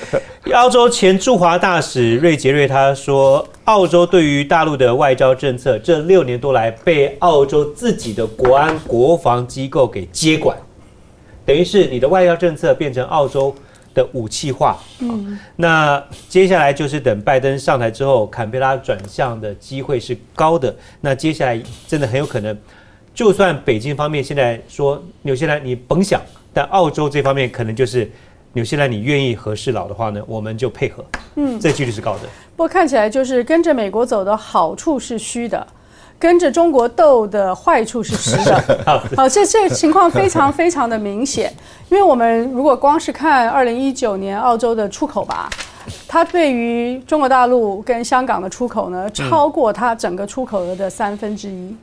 [0.54, 10.56] 澳洲前驻华大使瑞杰瑞他说，澳洲对于大陆的外交政策，这六年多来被澳洲自己的国安国防机构给接管，
[11.44, 13.54] 等于是你的外交政策变成澳洲。
[13.92, 20.74] 的武器化，嗯，那接下来就是等拜登上台之后，坎贝拉转向的机会是高的。
[21.00, 22.56] 那接下来真的很有可能，
[23.12, 26.20] 就算北京方面现在说纽西兰你甭想，
[26.52, 28.10] 但澳洲这方面可能就是
[28.52, 31.04] 纽西兰你愿意和事佬的话呢，我们就配合。
[31.36, 32.20] 嗯，这几率是高的。
[32.56, 35.66] 不过看起来就是跟着美国走的好处是虚的。
[36.20, 41.50] 跟着中国斗的坏处是实的， 好，这这个情况非常非常的明显。
[41.88, 45.48] 因为我们如果光是看二零一九年澳洲的出口吧，
[46.06, 51.74] 它对于中国大陆跟香港的出口呢，超过它整个出口额的三分之一，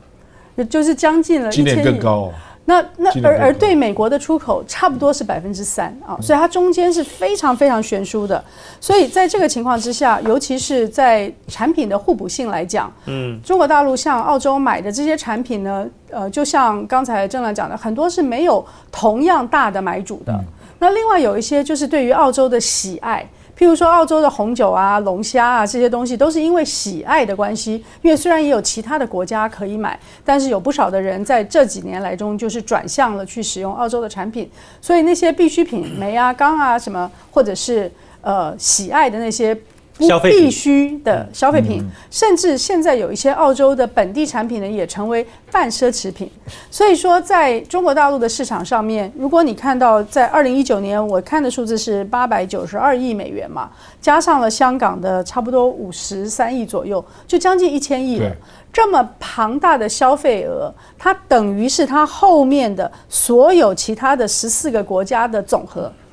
[0.54, 1.82] 也就是将近了一千亿。
[1.82, 2.30] 更高。
[2.68, 8.44] 那那而而对美国的出口差不多是百分之三啊，所以它中间是非常非常悬殊的。
[8.78, 18.62] 所以在这个情况之下，尤其是在产品的互补性来讲，嗯，中国大陆向澳洲买的这些产品呢，呃，就像刚才郑亮讲的，很多是没有
[18.92, 20.38] 同样大的买主的。
[20.78, 23.26] 那另外有一些就是对于澳洲的喜爱。
[23.58, 27.84] 譬如说，澳洲的红酒啊、龙虾啊这些东西，都是因为喜爱的关系。
[28.02, 34.48] 因为虽然也有其他的国家可以买，但是有不少的人在这几年来中，就是转向了去使用澳洲的产品。
[34.80, 37.90] 所以那些必需品，煤啊、钢啊什么，或者是
[38.20, 39.58] 呃喜爱的那些。
[39.98, 46.30] 不必须的消费品，甚至现在有一些澳洲的本地产品呢，也成为半奢侈品。
[46.70, 53.68] 所以说，在中国大陆的市场上面，如果你看到在二零一九年，我看的数字是八百九十二亿美元嘛，
[54.00, 58.30] 加上了香港的差不多五十三亿左右，就将近一千亿了。
[58.72, 65.82] 这么庞大的消费额，它等于是它后面的所有其他的十四个国家的总和。
[65.82, 66.07] 嗯。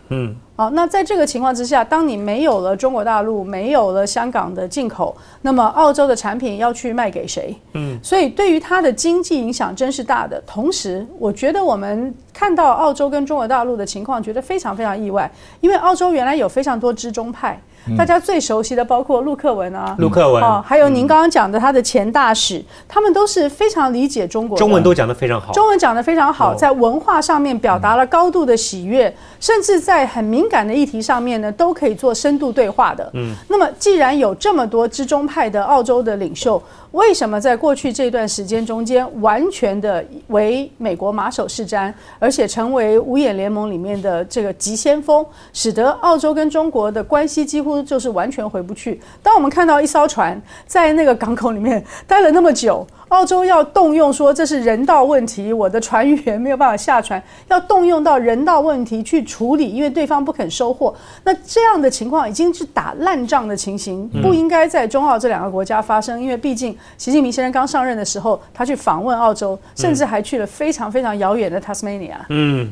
[0.56, 7.54] 好，那在这个情况之下，当你没有了中国大陆，没有了香港的进口，那么澳洲的产品要去卖给谁？
[7.74, 10.42] 嗯，所以对于它的经济影响真是大的。
[10.48, 15.30] 同时，我觉得我们看到澳洲跟中国大陆的情况，觉得非常非常意外，
[15.60, 17.60] 因为澳洲原来有非常多知中派。
[17.98, 20.44] 大家最熟悉的包括陆克文啊，陆克文。
[20.44, 33.10] 啊，还有您刚刚讲的他的前大使，他们都是非常理解中国，中文都讲得非常好，中文讲得非常好，在文化上面表达了高度的喜悦，甚至在很敏感的议题上面呢，都可以做深度对话的。
[33.14, 36.62] 嗯，那么既然有这么多之中派的澳洲的领袖。
[36.96, 49.02] 为什么在过去这段时间中间，完全的为美国马首是瞻，而且成为五眼联盟里面的这个急先锋，使得澳洲跟中国的关系几乎就是完全回不去？
[49.22, 52.88] 当我们看到一艘船在那个港口里面待了那么久。
[53.16, 60.94] 澳洲要动用说这是人道问题，我的船员没有办法下船，要动用到人道问题去处理，因为对方不肯收货。
[61.24, 66.22] 那这样的情况已经是打烂仗的情形，不应该在中澳这两个国家发生。
[66.22, 72.18] 因为毕竟习近平先生刚上任的时候，他去访问澳洲，甚至还去了非常非常遥远的 Tasmania。
[72.28, 72.70] 嗯，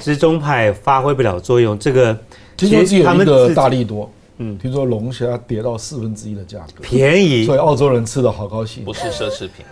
[0.00, 2.18] 是中派发挥不了作用，这个
[2.56, 4.10] 其实只有一个大力多。
[4.38, 8.84] 嗯，听说龙虾跌到四分之一的价格，便宜，所以澳洲人吃的好高兴。
[8.84, 9.64] 不是奢侈品。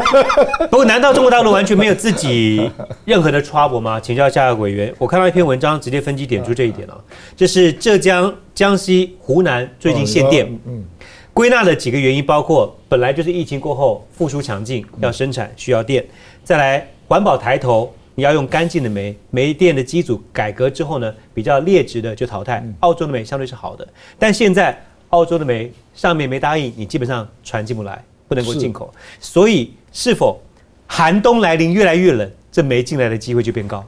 [0.68, 2.68] 不过，难道中国大陆完全没有自己
[3.04, 4.00] 任何的 trouble 吗？
[4.00, 7.04] 请教一下委员，我看到一篇文章，直接分析点出这一点了。
[7.36, 10.84] 这是浙江、江西、湖南最近限电，嗯，
[11.32, 16.04] 归纳的几个原因包括，本来就是疫情过后复苏强劲，要生产需要电，
[16.42, 17.94] 再来环保抬头。
[18.20, 22.62] 你要用干净的煤，煤电的机组改革之后呢，比较劣质的就淘汰。
[22.80, 23.88] 澳洲的煤相对是好的，
[24.18, 24.78] 但现在
[25.08, 28.92] 澳洲的煤上面没答应，你基本上船进不来，不能够进口。
[29.20, 30.38] 所以是否
[30.86, 33.82] 寒冬来临越来越冷，这煤进来的机会就变高？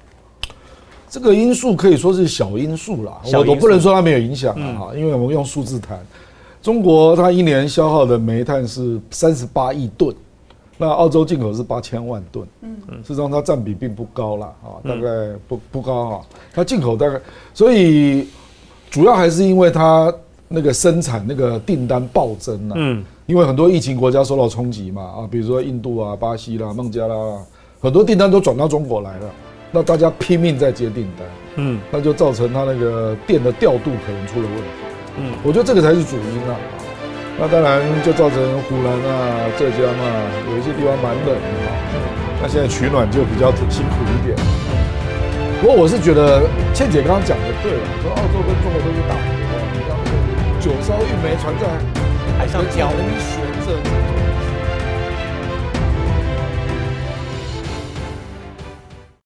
[1.10, 6.00] 这个因素可以说是小因素啦，我我不能说它没有影响啊，因为我们用数字谈，
[6.62, 10.16] 中国它一年消耗的煤炭是三十八亿吨。
[10.82, 16.20] 那澳洲进口是八千万吨，嗯，事实上它占比并不高了啊，大概不不高哈。
[16.52, 17.20] 它进口大概，
[17.54, 18.26] 所以
[18.90, 20.12] 主要还是因为它
[20.48, 27.14] 那个生产那个订单暴增了，嗯，因为很多疫情国家受到冲击嘛，啊，比如说印度啊、巴西啦、孟加拉，
[27.80, 29.30] 很多订单都转到中国来了，
[29.70, 31.28] 那大家拼命在接订单，
[31.59, 34.64] 嗯，那就造成它那个电的调度可能出了问题，
[35.18, 36.59] 嗯，我觉得这个才是主因啊。
[37.38, 38.38] 那当然就造成
[38.68, 40.04] 湖南啊、浙江啊，
[40.50, 41.40] 有一些地方蛮冷的。
[42.40, 44.36] 那现在取暖就比较辛苦一点。
[45.60, 46.42] 不过我是觉得
[46.74, 49.26] 倩姐刚刚讲的对了，说澳洲跟中国都是大国，
[49.72, 49.94] 你看
[50.60, 51.66] 九艘运煤船在
[52.38, 54.11] 海上漂，悬着。